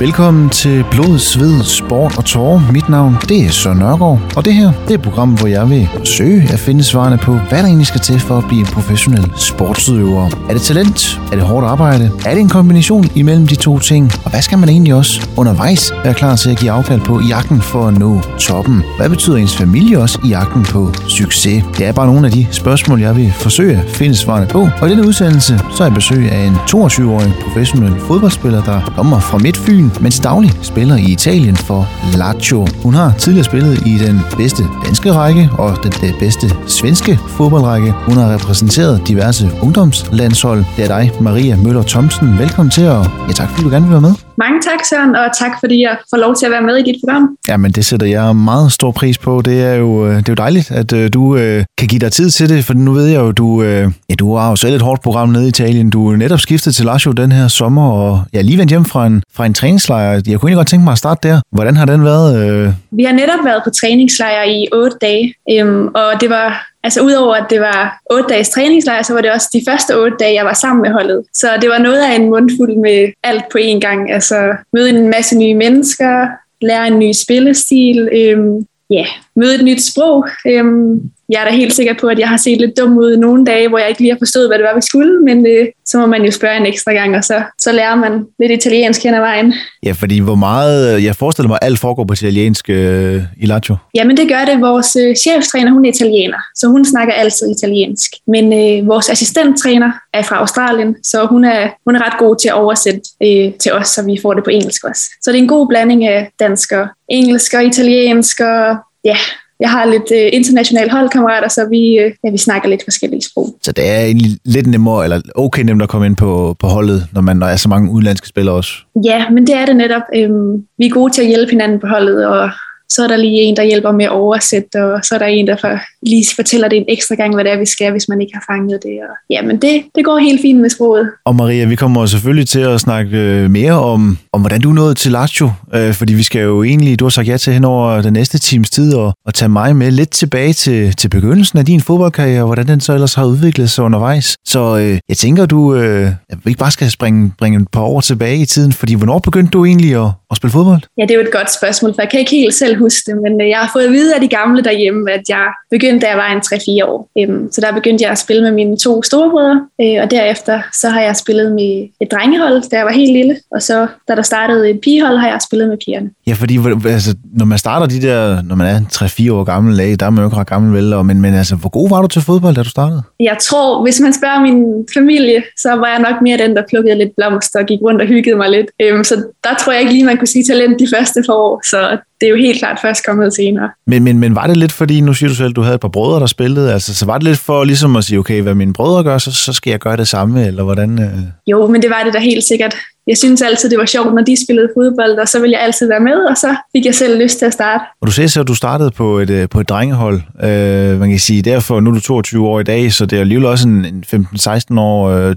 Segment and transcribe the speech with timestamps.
[0.00, 2.72] Velkommen til Blod, Sved, Sport og Tårer.
[2.72, 5.70] Mit navn det er Søren Nørgaard, og det her det er et program, hvor jeg
[5.70, 8.66] vil søge at finde svarene på, hvad der egentlig skal til for at blive en
[8.66, 10.30] professionel sportsudøver.
[10.48, 11.20] Er det talent?
[11.32, 12.10] Er det hårdt arbejde?
[12.26, 14.12] Er det en kombination imellem de to ting?
[14.24, 17.24] Og hvad skal man egentlig også undervejs være klar til at give afkald på i
[17.24, 18.82] jagten for at nå toppen?
[18.98, 21.64] Hvad betyder ens familie også i jagten på succes?
[21.78, 24.68] Det er bare nogle af de spørgsmål, jeg vil forsøge at finde svarene på.
[24.80, 29.20] Og i denne udsendelse så er jeg besøg af en 22-årig professionel fodboldspiller, der kommer
[29.20, 32.66] fra Midtfyn, men til daglig spiller i Italien for Lazio.
[32.82, 37.92] Hun har tidligere spillet i den bedste danske række og den bedste svenske fodboldrække.
[37.92, 40.64] Hun har repræsenteret diverse ungdomslandshold.
[40.76, 42.38] Det er dig, Maria Møller Thomsen.
[42.38, 44.29] Velkommen til, og ja, tak fordi du gerne vil være med.
[44.44, 46.96] Mange tak, Søren, og tak fordi jeg får lov til at være med i dit
[47.00, 47.36] program.
[47.48, 49.42] Jamen, det sætter jeg meget stor pris på.
[49.44, 52.12] Det er jo, øh, det er jo dejligt, at øh, du øh, kan give dig
[52.12, 54.74] tid til det, for nu ved jeg jo, du, øh, ja, du har jo selv
[54.74, 55.90] et hårdt program nede i Italien.
[55.90, 58.84] Du er netop skiftet til Lazio den her sommer, og jeg ja, lige vendt hjem
[58.84, 60.12] fra en, fra en træningslejr.
[60.12, 61.40] Jeg kunne egentlig godt tænke mig at starte der.
[61.52, 62.28] Hvordan har den været?
[62.40, 62.72] Øh?
[62.90, 67.34] Vi har netop været på træningslejr i otte dage, øhm, og det var Altså udover
[67.34, 70.44] at det var otte dages træningslejr, så var det også de første otte dage, jeg
[70.44, 71.24] var sammen med holdet.
[71.34, 74.12] Så det var noget af en mundfuld med alt på én gang.
[74.12, 76.26] Altså møde en masse nye mennesker,
[76.60, 79.06] lære en ny spillestil, øhm, ja,
[79.36, 80.28] møde et nyt sprog.
[80.46, 83.44] Øhm, jeg er da helt sikker på, at jeg har set lidt dum ud nogle
[83.44, 85.98] dage, hvor jeg ikke lige har forstået, hvad det var, vi skulle, men øh, så
[85.98, 89.14] må man jo spørge en ekstra gang, og så, så lærer man lidt italiensk hen
[89.14, 89.54] ad vejen.
[89.82, 93.46] Ja, fordi hvor meget, øh, jeg forestiller mig, at alt foregår på italiensk øh, i
[93.46, 93.76] Lazio.
[93.94, 94.60] Jamen det gør det.
[94.60, 98.10] Vores øh, cheftræner, hun er italiener, så hun snakker altid italiensk.
[98.26, 102.48] Men øh, vores assistenttræner er fra Australien, så hun er, hun er ret god til
[102.48, 105.02] at oversætte øh, til os, så vi får det på engelsk også.
[105.22, 109.16] Så det er en god blanding af dansk og engelsk og italiensk og ja,
[109.60, 113.54] jeg har lidt øh, internationale holdkammerater, så vi, øh, ja, vi snakker lidt forskellige sprog.
[113.62, 117.06] Så det er egentlig lidt nemmere, eller okay nemt at komme ind på, på holdet,
[117.12, 118.72] når man når er så mange udenlandske spillere også?
[119.04, 120.02] Ja, men det er det netop.
[120.16, 122.50] Øhm, vi er gode til at hjælpe hinanden på holdet, og
[122.90, 125.46] så er der lige en, der hjælper med at oversætte, og så er der en,
[125.46, 128.20] der for, lige fortæller det en ekstra gang, hvad det er, vi skal, hvis man
[128.20, 128.98] ikke har fanget det.
[129.08, 131.10] Og, ja, men det, det går helt fint med sproget.
[131.24, 134.94] Og Maria, vi kommer selvfølgelig til at snakke øh, mere om, om hvordan du nåede
[134.94, 138.02] til Lazio, øh, fordi vi skal jo egentlig, du har sagt ja til hen over
[138.02, 141.64] den næste times tid, og, og tage mig med lidt tilbage til, til begyndelsen af
[141.64, 144.36] din fodboldkarriere, og hvordan den så ellers har udviklet sig undervejs.
[144.44, 146.10] Så øh, jeg tænker, du øh,
[146.46, 149.64] ikke bare skal springe, bringe et par år tilbage i tiden, fordi hvornår begyndte du
[149.64, 150.82] egentlig at, at spille fodbold?
[150.98, 153.16] Ja, det er jo et godt spørgsmål, for jeg kan ikke helt selv huske det,
[153.22, 156.10] men øh, jeg har fået at vide af de gamle derhjemme, at jeg begyndte, da
[156.10, 156.42] jeg var en
[156.82, 157.08] 3-4 år.
[157.18, 160.88] Øhm, så der begyndte jeg at spille med mine to storebrødre, øh, og derefter så
[160.88, 164.22] har jeg spillet med et drengehold, da jeg var helt lille, og så da der
[164.22, 166.10] startede et pigehold, har jeg spillet med pigerne.
[166.26, 170.06] Ja, fordi altså, når man starter de der, når man er 3-4 år gammel, der
[170.06, 172.22] er man jo ikke ret gammel vel, men, men altså, hvor god var du til
[172.22, 173.02] fodbold, da du startede?
[173.20, 176.98] Jeg tror, hvis man spørger min familie, så var jeg nok mere den, der plukkede
[176.98, 178.66] lidt blomster og gik rundt og hyggede mig lidt.
[178.82, 179.14] Øhm, så
[179.44, 182.26] der tror jeg ikke lige, man kunne sige talent de første par år, så det
[182.26, 183.70] er jo helt klart først kommet senere.
[183.86, 185.80] Men, men, men var det lidt fordi, nu siger du selv, at du havde et
[185.80, 188.54] par brødre, der spillede, altså så var det lidt for ligesom at sige, okay, hvad
[188.54, 190.98] mine brødre gør, så, så skal jeg gøre det samme, eller hvordan?
[191.02, 191.18] Øh?
[191.46, 192.76] Jo, men det var det da helt sikkert
[193.10, 195.88] jeg synes altid, det var sjovt, når de spillede fodbold, og så ville jeg altid
[195.88, 197.84] være med, og så fik jeg selv lyst til at starte.
[198.00, 200.20] Og du siger så, at du startede på et, øh, på et drengehold.
[200.42, 203.20] Øh, man kan sige, derfor nu er du 22 år i dag, så det er
[203.20, 205.34] alligevel også en, 15-16 år, øh,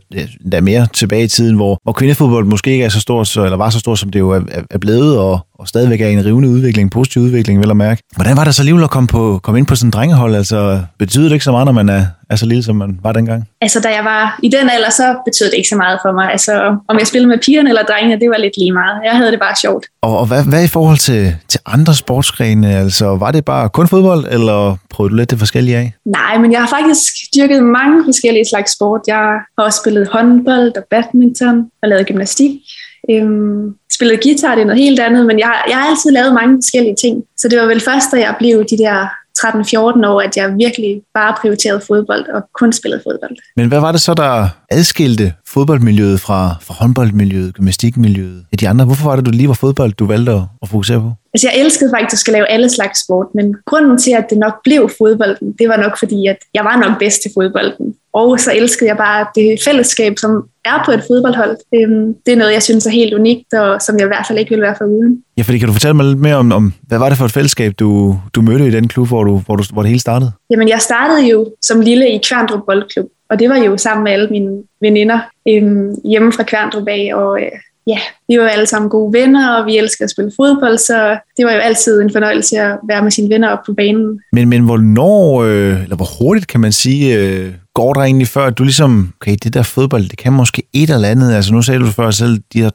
[0.51, 3.44] der er mere tilbage i tiden, hvor, hvor kvindefodbold måske ikke er så stor, så,
[3.44, 4.41] eller var så stor, som det jo er,
[4.72, 8.01] er blevet, og, og stadigvæk er en rivende udvikling, positiv udvikling, vil at mærke.
[8.16, 10.35] Hvordan var det så alligevel at komme, på, komme ind på sådan et drengehold?
[10.35, 13.11] Altså, betyder det ikke så meget, når man er, er så lille, som man var
[13.11, 13.50] dengang?
[13.61, 16.31] Altså, da jeg var i den alder, så betød det ikke så meget for mig.
[16.31, 18.95] Altså, om jeg spillede med pigerne eller drengene, det var lidt lige meget.
[19.03, 19.85] Jeg havde det bare sjovt.
[20.01, 22.75] Og, og hvad, hvad i forhold til, til andre sportsgrene?
[22.75, 25.94] Altså, var det bare kun fodbold, eller prøvede du lidt det forskellige af?
[26.06, 29.01] Nej, men jeg har faktisk dyrket mange forskellige slags sport.
[29.07, 29.16] Jeg
[29.57, 32.51] har også spillet håndbold og badminton og lavet gymnastik.
[33.12, 36.57] Øhm, spillet guitar, det er noget helt andet, men jeg, jeg har altid lavet mange
[36.57, 37.23] forskellige ting.
[37.38, 39.07] Så det var vel først, da jeg blev de der
[39.39, 43.35] 13-14 år, at jeg virkelig bare prioriterede fodbold og kun spillede fodbold.
[43.56, 48.85] Men hvad var det så, der adskilte fodboldmiljøet fra, fra håndboldmiljøet, gymnastikmiljøet af de andre?
[48.85, 50.31] Hvorfor var det, du lige var fodbold, du valgte
[50.62, 51.12] at fokusere på?
[51.33, 54.53] Altså, jeg elskede faktisk at lave alle slags sport, men grunden til, at det nok
[54.63, 57.95] blev fodbolden, det var nok fordi, at jeg var nok bedst til fodbolden.
[58.13, 61.57] Og så elskede jeg bare det fællesskab, som er på et fodboldhold.
[61.75, 64.39] Øhm, det er noget, jeg synes er helt unikt, og som jeg i hvert fald
[64.39, 65.24] ikke vil være for uden.
[65.38, 67.31] Ja, fordi kan du fortælle mig lidt mere om, om hvad var det for et
[67.31, 70.31] fællesskab, du, du mødte i den klub, hvor, du, hvor, du, hvor det hele startede?
[70.50, 74.12] Jamen, jeg startede jo som lille i Kværndrup Boldklub, og det var jo sammen med
[74.12, 75.19] alle mine veninder
[75.50, 77.51] øhm, hjemme fra Kværndrup af, og øh,
[77.88, 81.45] ja, vi var alle sammen gode venner, og vi elsker at spille fodbold, så det
[81.45, 84.19] var jo altid en fornøjelse at være med sine venner op på banen.
[84.33, 88.46] Men, men hvornår, øh, eller hvor hurtigt kan man sige, øh, går der egentlig før,
[88.46, 91.34] at du ligesom, okay, det der fodbold, det kan måske et eller andet.
[91.34, 92.70] Altså nu sagde du før selv, de her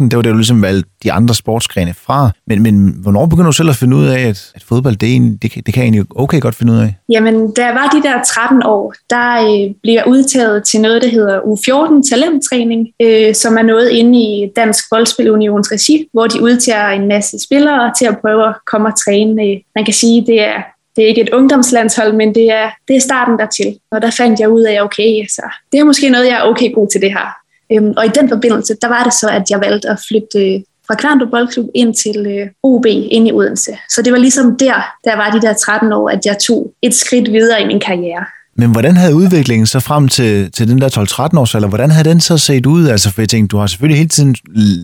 [0.00, 2.30] 12-13, det var det, du ligesom valgte de andre sportsgrene fra.
[2.46, 5.42] Men, men hvornår begynder du selv at finde ud af, at, at fodbold, det, egentlig,
[5.42, 6.94] det, det kan jeg egentlig okay godt finde ud af?
[7.10, 11.02] Jamen, da jeg var de der 13 år, der øh, blev jeg udtaget til noget,
[11.02, 16.42] der hedder U14 talenttræning, øh, som er noget inde i Dansk Boldspilunions regi, hvor de
[16.42, 19.42] udtager en masse spillere til at prøve at komme og træne.
[19.42, 20.62] Øh, man kan sige, det er
[20.98, 23.78] det er ikke et ungdomslandshold, men det er, det er starten dertil.
[23.90, 25.42] Og der fandt jeg ud af, okay, så
[25.72, 27.28] det er måske noget, jeg er okay god til det her.
[27.72, 30.60] Øhm, og i den forbindelse, der var det så, at jeg valgte at flytte øh,
[30.86, 33.72] fra Kværndrup Boldklub ind til øh, OB ind i Odense.
[33.88, 34.74] Så det var ligesom der,
[35.04, 38.24] der var de der 13 år, at jeg tog et skridt videre i min karriere.
[38.56, 40.88] Men hvordan havde udviklingen så frem til, til den der
[41.34, 42.88] 12-13 års alder, hvordan havde den så set ud?
[42.88, 44.36] Altså, for jeg tænkte, du har selvfølgelig hele tiden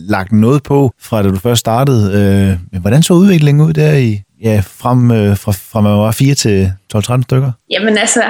[0.09, 2.03] lagt noget på, fra da du først startede.
[2.13, 6.11] Øh, men hvordan så udviklingen ud der i, ja, frem, øh, fra, fra man var
[6.11, 7.51] 4 til 12-13 stykker?
[7.69, 8.23] Jamen altså,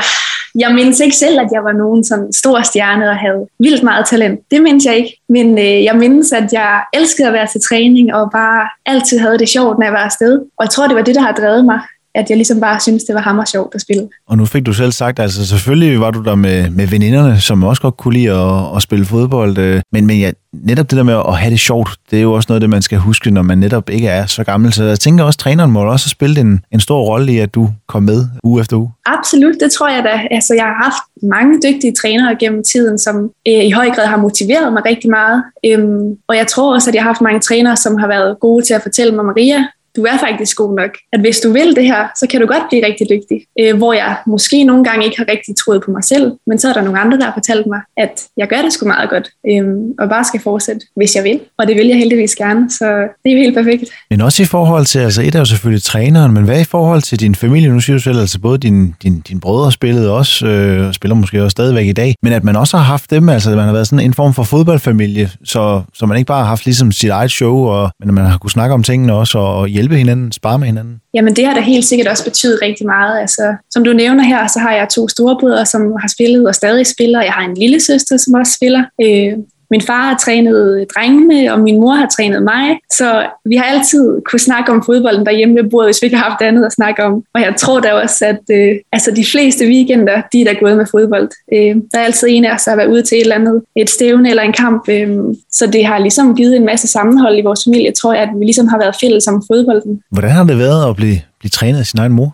[0.60, 4.06] jeg mindes ikke selv, at jeg var nogen sådan stor stjerne og havde vildt meget
[4.06, 4.40] talent.
[4.52, 5.22] Det mindes jeg ikke.
[5.30, 9.40] Men øh, jeg mindes, at jeg elskede at være til træning og bare altid havde
[9.40, 10.34] det sjovt, når jeg var afsted.
[10.58, 11.80] Og jeg tror, det var det, der har drevet mig
[12.16, 14.08] at jeg ligesom bare synes, det var hammer sjovt at spille.
[14.28, 17.64] Og nu fik du selv sagt, altså selvfølgelig var du der med, med veninderne, som
[17.64, 20.32] også godt kunne lide at, at spille fodbold, øh, men, men ja,
[20.64, 22.82] netop det der med at have det sjovt, det er jo også noget, det man
[22.82, 24.74] skal huske, når man netop ikke er så gammel.
[24.74, 27.38] Så jeg tænker også, at træneren må også have spillet en, en stor rolle i,
[27.40, 28.92] at du kom med uge efter uge.
[29.06, 30.36] Absolut, det tror jeg da.
[30.36, 33.16] Altså, jeg har haft mange dygtige trænere gennem tiden, som
[33.48, 35.44] øh, i høj grad har motiveret mig rigtig meget.
[35.66, 38.66] Øhm, og jeg tror også, at jeg har haft mange trænere, som har været gode
[38.66, 40.92] til at fortælle mig, Maria, du er faktisk god nok.
[41.14, 43.40] At hvis du vil det her, så kan du godt blive rigtig dygtig.
[43.60, 46.70] Øh, hvor jeg måske nogle gange ikke har rigtig troet på mig selv, men så
[46.70, 49.30] er der nogle andre, der har fortalt mig, at jeg gør det sgu meget godt,
[49.50, 49.64] øh,
[50.00, 51.40] og bare skal fortsætte, hvis jeg vil.
[51.58, 52.86] Og det vil jeg heldigvis gerne, så
[53.24, 53.84] det er jo helt perfekt.
[54.10, 57.02] Men også i forhold til, altså et er jo selvfølgelig træneren, men hvad i forhold
[57.02, 57.70] til din familie?
[57.70, 61.44] Nu siger du selv, altså både din, din, din brødre spillede også, øh, spiller måske
[61.44, 63.88] også stadigvæk i dag, men at man også har haft dem, altså man har været
[63.88, 67.32] sådan en form for fodboldfamilie, så, så man ikke bare har haft ligesom sit eget
[67.32, 70.32] show, og, men man har kunne snakke om tingene også og, og hjælpe hjælpe hinanden,
[70.32, 71.02] spare med hinanden?
[71.14, 73.20] Jamen det har da helt sikkert også betydet rigtig meget.
[73.20, 76.88] Altså, som du nævner her, så har jeg to storebrødre, som har spillet og stadig
[76.88, 77.22] spiller.
[77.22, 78.84] Jeg har en lille søster, som også spiller.
[79.02, 79.34] Øh,
[79.72, 82.80] min far har trænet drengene, og min mor har trænet mig.
[82.92, 86.30] Så vi har altid kunne snakke om fodbolden derhjemme ved bordet, hvis vi ikke har
[86.30, 87.24] haft andet at snakke om.
[87.34, 90.78] Og jeg tror da også, at øh, altså de fleste weekender, de er der gået
[90.78, 91.30] med fodbold.
[91.54, 93.62] Øh, der er altid en af os, der har været ude til et eller andet,
[93.76, 94.90] et stævne eller en kamp.
[94.90, 95.18] Øh,
[95.52, 98.46] så det har ligesom givet en masse sammenhold i vores familie, tror jeg, at vi
[98.46, 100.02] ligesom har været fælles om fodbolden.
[100.12, 102.30] Hvordan har det været at blive blive trænet af sin egen mor?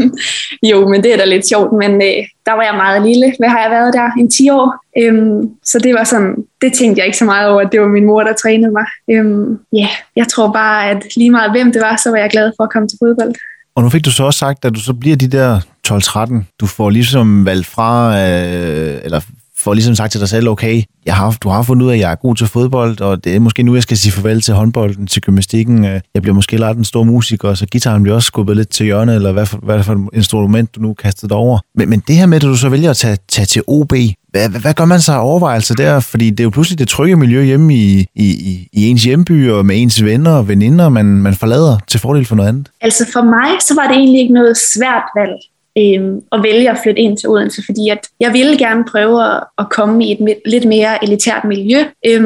[0.70, 3.34] jo, men det er da lidt sjovt, men øh, der var jeg meget lille.
[3.38, 4.08] Hvad har jeg været der?
[4.18, 4.68] En 10 år.
[4.98, 7.88] Øhm, så det var sådan, det tænkte jeg ikke så meget over, at det var
[7.88, 8.86] min mor, der trænede mig.
[9.10, 12.52] Øhm, yeah, jeg tror bare, at lige meget hvem det var, så var jeg glad
[12.56, 13.34] for at komme til fodbold.
[13.74, 16.44] Og nu fik du så også sagt, at du så bliver de der 12-13.
[16.60, 17.90] Du får ligesom valgt fra,
[18.20, 19.20] øh, eller
[19.66, 22.00] får ligesom sagt til dig selv, okay, jeg har, du har fundet ud af, at
[22.00, 24.54] jeg er god til fodbold, og det er måske nu, jeg skal sige farvel til
[24.54, 25.84] håndbolden, til gymnastikken.
[25.84, 28.86] Øh, jeg bliver måske lært en stor musiker, så gitaren bliver også skubbet lidt til
[28.86, 31.58] hjørnet, eller hvad for, hvad for et instrument, du nu kastede over.
[31.74, 33.92] Men, men det her med, at du så vælger at tage, tage til OB,
[34.30, 36.00] hvad, hvad gør man så af overvejelser der?
[36.00, 38.28] Fordi det er jo pludselig det trygge miljø hjemme i, i,
[38.72, 42.36] i ens hjemby og med ens venner og veninder, man, man forlader til fordel for
[42.36, 42.68] noget andet.
[42.80, 45.36] Altså for mig, så var det egentlig ikke noget svært valg
[45.78, 49.42] øh, og vælge at flytte ind til Odense, fordi at jeg ville gerne prøve at,
[49.58, 51.78] at komme i et lidt mere elitært miljø.
[52.06, 52.22] Øh,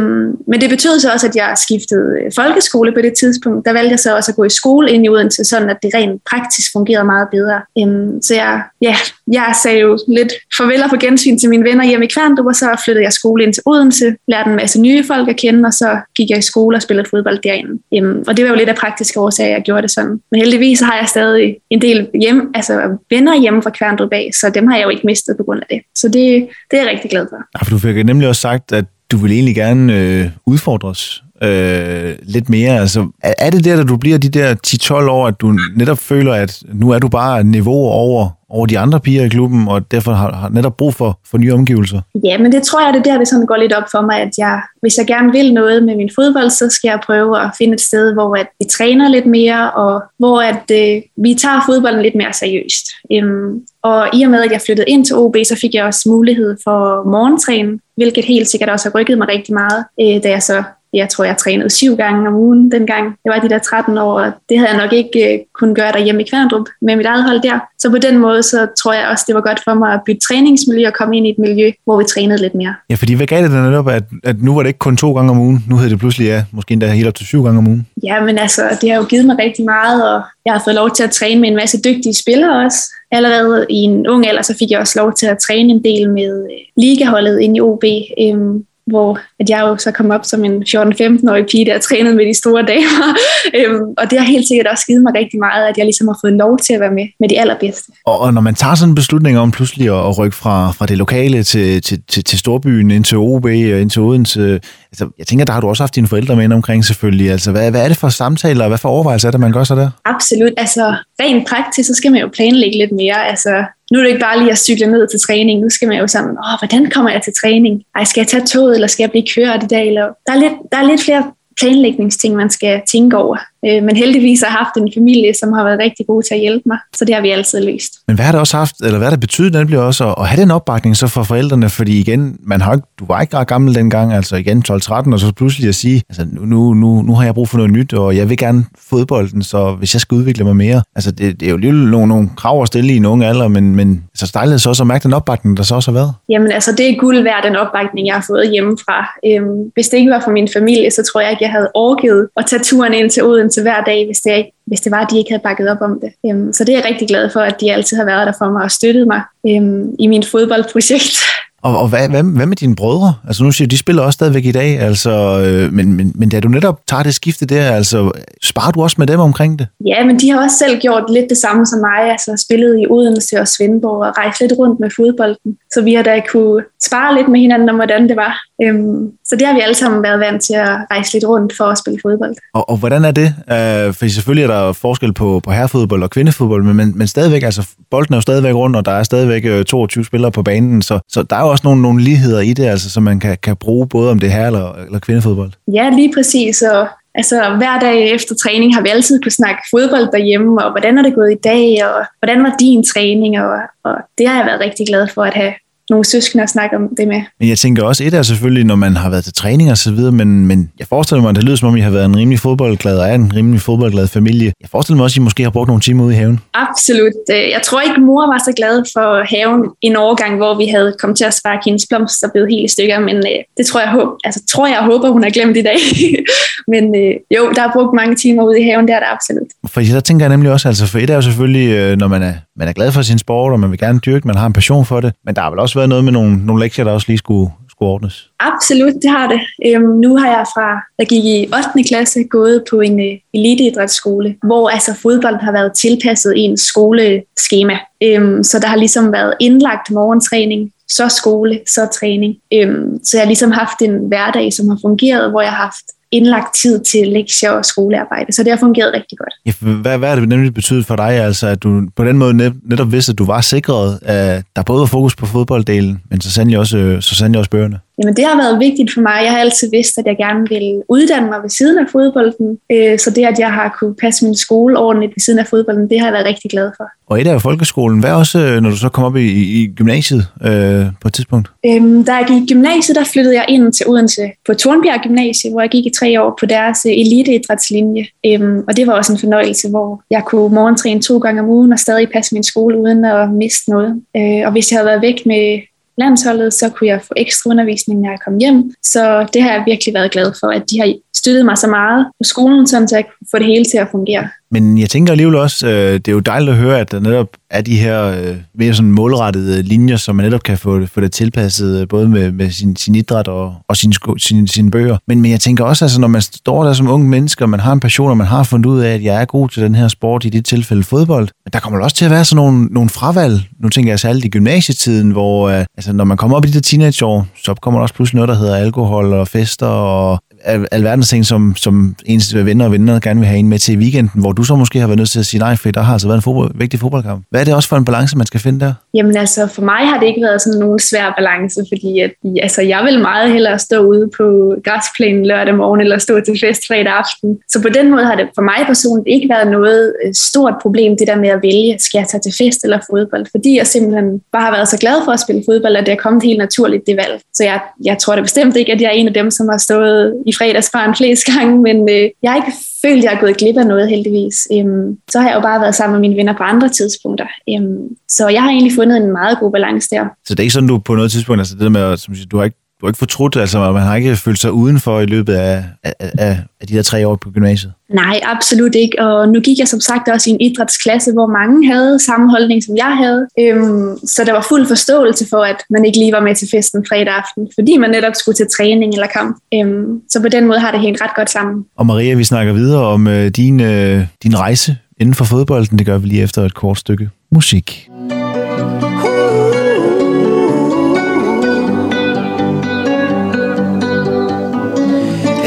[0.47, 3.67] men det betød så også, at jeg skiftede øh, folkeskole på det tidspunkt.
[3.67, 5.95] Der valgte jeg så også at gå i skole ind i Odense, sådan at det
[5.95, 7.61] rent praktisk fungerede meget bedre.
[7.79, 8.97] Øh, så jeg, ja,
[9.33, 12.55] jeg sagde jo lidt farvel og på gensyn til mine venner hjemme i Kværndrup, og
[12.55, 15.73] så flyttede jeg skole ind til Odense, lærte en masse nye folk at kende, og
[15.73, 17.83] så gik jeg i skole og spillede fodbold derinde.
[17.95, 20.21] Øhm, og det var jo lidt af praktiske årsager, jeg gjorde det sådan.
[20.31, 24.51] Men heldigvis har jeg stadig en del hjem, altså venner hjemme fra Kværndrup af, så
[24.51, 25.81] dem har jeg jo ikke mistet på grund af det.
[25.95, 27.37] Så det, det er jeg rigtig glad for.
[27.37, 32.15] Ja, for du fik nemlig også sagt, at du ville egentlig gerne øh, udfordres øh,
[32.23, 32.81] lidt mere.
[32.81, 36.33] Altså, er, det der, da du bliver de der 10-12 år, at du netop føler,
[36.35, 40.13] at nu er du bare niveau over over de andre piger i klubben, og derfor
[40.13, 42.01] har, har netop brug for, for nye omgivelser?
[42.25, 44.21] Ja, men det tror jeg, det er der, det sådan går lidt op for mig,
[44.21, 47.51] at jeg, hvis jeg gerne vil noget med min fodbold, så skal jeg prøve at
[47.59, 51.61] finde et sted, hvor at vi træner lidt mere, og hvor at, øh, vi tager
[51.67, 52.87] fodbolden lidt mere seriøst.
[53.13, 56.09] Øhm, og i og med, at jeg flyttede ind til OB, så fik jeg også
[56.09, 60.43] mulighed for morgentræning, hvilket helt sikkert også har rykket mig rigtig meget, øh, da jeg
[60.43, 63.15] så jeg tror, jeg trænede syv gange om ugen dengang.
[63.25, 65.93] Jeg var de der 13 år, og det havde jeg nok ikke øh, kunnet gøre
[65.93, 67.59] derhjemme i Kværndrup med mit eget hold der.
[67.79, 70.21] Så på den måde, så tror jeg også, det var godt for mig at bytte
[70.21, 72.75] træningsmiljø og komme ind i et miljø, hvor vi trænede lidt mere.
[72.91, 75.31] Ja, fordi hvad gav det netop, at, at nu var det ikke kun to gange
[75.31, 77.67] om ugen, nu hedder det pludselig, ja, måske endda helt op til syv gange om
[77.69, 77.87] ugen?
[78.03, 80.91] Ja, men altså, det har jo givet mig rigtig meget, og jeg har fået lov
[80.91, 82.79] til at træne med en masse dygtige spillere også.
[83.13, 86.11] Allerede i en ung alder, så fik jeg også lov til at træne en del
[86.11, 87.85] med øh, ligaholdet inde i OB.
[88.21, 92.27] Øhm, hvor at jeg jo så kom op som en 14-15-årig pige, der trænede med
[92.27, 93.07] de store damer.
[93.59, 96.19] øhm, og det har helt sikkert også givet mig rigtig meget, at jeg ligesom har
[96.25, 97.93] fået lov til at være med med de allerbedste.
[98.07, 100.87] Og, og når man tager sådan en beslutning om pludselig at, at rykke fra, fra
[100.87, 104.61] det lokale til, til, til, til storbyen, ind til OB og ind til Odense,
[104.93, 107.31] altså, jeg tænker, der har du også haft dine forældre med omkring selvfølgelig.
[107.31, 109.65] Altså, hvad, hvad er det for samtaler, og hvad for overvejelser er det, man gør
[109.65, 109.91] så der?
[110.05, 110.53] Absolut.
[110.57, 113.27] Altså, rent praktisk, så skal man jo planlægge lidt mere.
[113.27, 115.61] Altså, nu er det ikke bare lige at cykle ned til træning.
[115.61, 117.83] Nu skal man jo sammen, åh, hvordan kommer jeg til træning?
[117.95, 119.87] Ej, skal jeg tage toget, eller skal jeg blive kørt i dag?
[119.89, 123.37] Eller, der, er lidt, der er lidt flere planlægningsting, man skal tænke over.
[123.67, 126.41] Øh, men heldigvis har jeg haft en familie, som har været rigtig god til at
[126.41, 127.93] hjælpe mig, så det har vi altid løst.
[128.07, 130.43] Men hvad har det også haft, eller hvad har det betydet nemlig også at, have
[130.43, 131.71] den opbakning så for forældrene?
[131.71, 135.33] Fordi igen, man har du var ikke ret gammel dengang, altså igen 12-13, og så
[135.37, 138.29] pludselig at sige, altså nu, nu, nu har jeg brug for noget nyt, og jeg
[138.29, 141.57] vil gerne fodbolden, så hvis jeg skal udvikle mig mere, altså det, det er jo
[141.57, 144.69] lige nogle, nogle krav at stille i en ung alder, men, men så dejligt så
[144.69, 146.15] også at mærke den opbakning, der så også har været.
[146.29, 149.09] Jamen altså, det er guld værd, den opbakning, jeg har fået hjemmefra.
[149.27, 152.29] Øhm, hvis det ikke var for min familie, så tror jeg ikke, jeg havde overgivet
[152.37, 155.19] at tage turen ind til Odense hver dag, hvis det, hvis det var, at de
[155.19, 156.13] ikke havde bakket op om det.
[156.27, 158.51] Øhm, så det er jeg rigtig glad for, at de altid har været der for
[158.51, 161.17] mig og støttet mig øhm, i min fodboldprojekt.
[161.63, 163.15] Og, og hvad, hvad, hvad med dine brødre?
[163.27, 165.11] Altså nu siger de spiller også stadigvæk i dag, altså,
[165.45, 168.11] øh, men, men, men da du netop tager det skifte der, altså,
[168.43, 169.67] sparer du også med dem omkring det?
[169.87, 172.87] Ja, men de har også selv gjort lidt det samme som mig, altså spillet i
[172.91, 175.57] Odense og Svendborg og rejst lidt rundt med fodbolden.
[175.73, 178.41] Så vi har da kunne spare lidt med hinanden om, hvordan det var.
[178.63, 181.65] Øhm, så det har vi alle sammen været vant til at rejse lidt rundt for
[181.65, 182.35] at spille fodbold.
[182.55, 183.27] Og, og hvordan er det?
[183.27, 187.43] Øh, for selvfølgelig er der forskel på, på herrefodbold og kvindefodbold, men, men, men stadigvæk,
[187.43, 190.83] altså bolden er jo stadigvæk rundt, og der er stadigvæk 22 øh, spillere på banen,
[190.83, 193.39] så, så der er jo også nogle, nogle ligheder i det, altså, som man kan,
[193.43, 195.51] kan bruge både om det her eller, eller kvindefodbold.
[195.73, 200.13] Ja, lige præcis, og Altså hver dag efter træning har vi altid kunne snakke fodbold
[200.13, 203.95] derhjemme, og hvordan er det gået i dag, og hvordan var din træning, og, og
[204.19, 205.53] det har jeg været rigtig glad for at have
[205.91, 207.21] nogle søskende at snakke om det med.
[207.41, 209.93] Men jeg tænker også, et er selvfølgelig, når man har været til træning og så
[209.93, 212.17] videre, men, men jeg forestiller mig, at det lyder som om, I har været en
[212.17, 214.53] rimelig fodboldglad og er en rimelig fodboldglad familie.
[214.61, 216.41] Jeg forestiller mig også, at I måske har brugt nogle timer ude i haven.
[216.55, 217.13] Absolut.
[217.31, 220.95] Øh, jeg tror ikke, mor var så glad for haven en overgang, hvor vi havde
[221.01, 223.81] kommet til at sparke hendes blomster og blevet helt i stykker, men øh, det tror
[223.81, 223.91] jeg,
[224.25, 225.81] altså, tror jeg håber, hun har glemt i dag.
[226.73, 229.49] men øh, jo, der er brugt mange timer ude i haven, det er der absolut.
[229.73, 232.35] For så tænker jeg nemlig også, altså for et er jo selvfølgelig, når man er,
[232.61, 234.85] man er glad for sin sport, og man vil gerne dyrke, man har en passion
[234.85, 237.07] for det, men der har vel også været noget med nogle, nogle lektier, der også
[237.09, 238.31] lige skulle, skulle ordnes?
[238.41, 239.41] Absolut, det har det.
[239.67, 241.89] Øhm, nu har jeg fra, jeg gik i 8.
[241.89, 247.79] klasse, gået på en uh, eliteidrætsskole, hvor altså fodbold har været tilpasset i en skoleskema.
[248.03, 252.37] Øhm, så der har ligesom været indlagt morgentræning, så skole, så træning.
[252.55, 255.85] Øhm, så jeg har ligesom haft en hverdag, som har fungeret, hvor jeg har haft
[256.13, 259.35] indlagt tid til lektier og skolearbejde, så det har fungeret rigtig godt.
[259.47, 262.35] Ja, hvad, hvad er det nemlig betydet for dig, altså, at du på den måde
[262.65, 266.31] netop vidste, at du var sikret, at der både var fokus på fodbolddelen, men så
[266.31, 267.79] sandelig også, så sandelig også bøgerne?
[268.01, 269.19] Jamen det har været vigtigt for mig.
[269.25, 272.59] Jeg har altid vidst, at jeg gerne vil uddanne mig ved siden af fodbolden.
[272.73, 275.91] Øh, så det, at jeg har kunne passe min skole ordentligt ved siden af fodbolden,
[275.91, 276.85] det har jeg været rigtig glad for.
[277.07, 278.01] Og et jo folkeskolen.
[278.01, 279.29] Hvad også, øh, når du så kom op i,
[279.63, 281.51] i gymnasiet øh, på et tidspunkt?
[281.67, 285.51] Øhm, da jeg gik i gymnasiet, der flyttede jeg ind til Odense på Tornbjerg Gymnasie,
[285.51, 288.07] hvor jeg gik i tre år på deres øh, eliteidrætslinje.
[288.27, 291.73] Øhm, og det var også en fornøjelse, hvor jeg kunne morgentræne to gange om ugen
[291.73, 294.03] og stadig passe min skole uden at miste noget.
[294.17, 295.61] Øh, og hvis jeg havde været væk med
[296.03, 298.59] landsholdet, så kunne jeg få ekstra undervisning, når jeg kom hjem.
[298.83, 300.87] Så det har jeg virkelig været glad for, at de har
[301.21, 304.29] støttede mig så meget på skolen, så jeg kunne få det hele til at fungere.
[304.53, 307.29] Men jeg tænker alligevel også, øh, det er jo dejligt at høre, at der netop
[307.51, 311.13] er de her øh, mere sådan målrettede linjer, som man netop kan få, få det
[311.13, 314.97] tilpasset, øh, både med, med sin, sin idræt og, og sine, sin, sin bøger.
[315.07, 317.61] Men, men jeg tænker også, altså, når man står der som ung menneske, og man
[317.61, 319.75] har en passion, og man har fundet ud af, at jeg er god til den
[319.75, 322.65] her sport, i det tilfælde fodbold, men der kommer også til at være sådan nogle,
[322.65, 323.41] nogle fravalg.
[323.61, 326.53] Nu tænker jeg særligt i gymnasietiden, hvor øh, altså, når man kommer op i de
[326.53, 331.09] der teenageår, så kommer der også pludselig noget, der hedder alkohol og fester og alverdens
[331.09, 334.21] ting, som, som ens venner og venner gerne vil have en med til i weekenden,
[334.21, 336.09] hvor du så måske har været nødt til at sige nej, for der har altså
[336.09, 337.25] været en fodbold, vigtig fodboldkamp.
[337.31, 338.73] Hvad er det også for en balance, man skal finde der?
[338.95, 342.11] Jamen altså, for mig har det ikke været sådan nogen svær balance, fordi at,
[342.43, 346.63] altså, jeg vil meget hellere stå ude på græsplænen lørdag morgen, eller stå til fest
[346.69, 347.39] fredag aften.
[347.49, 350.97] Så på den måde har det for mig personligt ikke været noget øh, stort problem,
[350.99, 354.21] det der med at vælge, skal jeg tage til fest eller fodbold, fordi jeg simpelthen
[354.33, 356.83] bare har været så glad for at spille fodbold, at det er kommet helt naturligt,
[356.87, 357.21] det valg.
[357.35, 359.59] Så jeg, jeg tror da bestemt ikke, at jeg er en af dem, som har
[359.59, 363.37] stået i fredagsbaren flest gange, men øh, jeg har ikke følt, at jeg er gået
[363.37, 364.37] glip af noget heldigvis.
[364.55, 367.29] Øhm, så har jeg jo bare været sammen med mine venner på andre tidspunkter.
[367.51, 370.05] Øhm, så jeg har egentlig fundet en meget god balance der.
[370.27, 372.37] Så det er ikke sådan, du på noget tidspunkt, altså det der med, som du
[372.37, 375.35] har ikke du har ikke fortrudt, altså man har ikke følt sig udenfor i løbet
[375.35, 377.73] af, af, af, af de her tre år på gymnasiet?
[377.95, 379.03] Nej, absolut ikke.
[379.03, 382.65] Og nu gik jeg som sagt også i en idrætsklasse, hvor mange havde samme holdning,
[382.65, 383.27] som jeg havde.
[383.41, 386.87] Øhm, så der var fuld forståelse for, at man ikke lige var med til festen
[386.89, 389.37] fredag aften, fordi man netop skulle til træning eller kamp.
[389.55, 391.65] Øhm, så på den måde har det hængt ret godt sammen.
[391.77, 395.79] Og Maria, vi snakker videre om øh, din, øh, din rejse inden for fodbolden.
[395.79, 397.91] Det gør vi lige efter et kort stykke musik.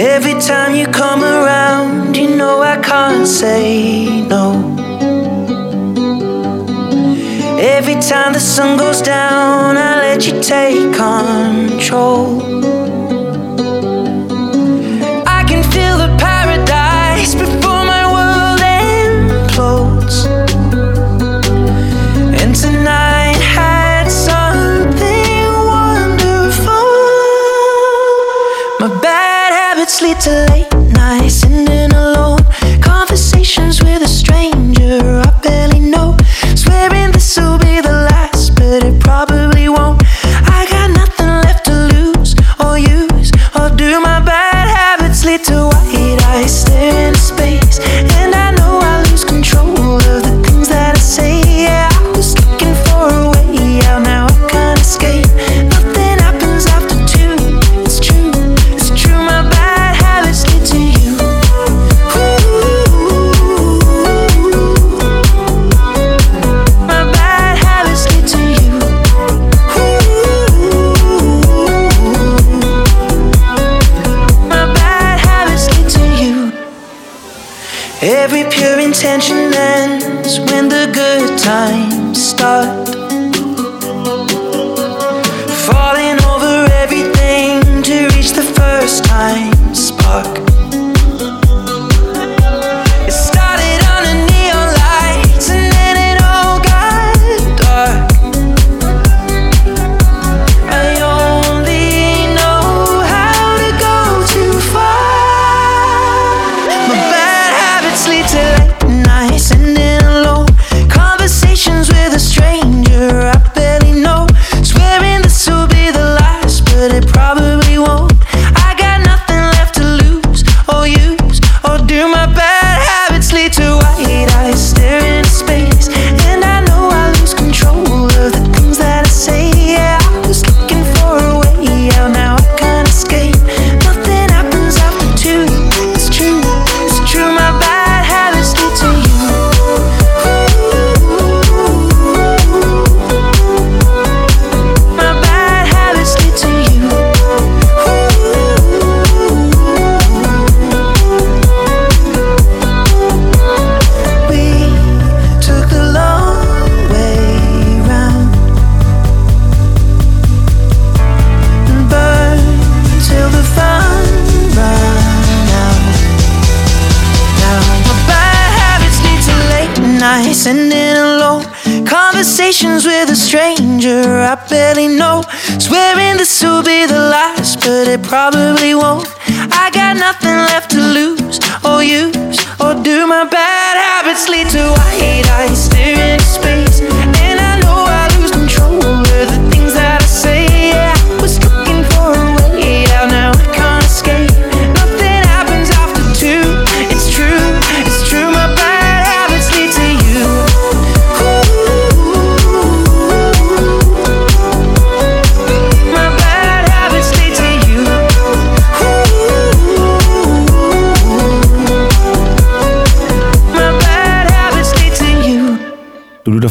[0.06, 4.52] Every time you come around, you know I can't say no.
[7.58, 12.73] Every time the sun goes down, I let you take control.
[33.58, 33.84] emotions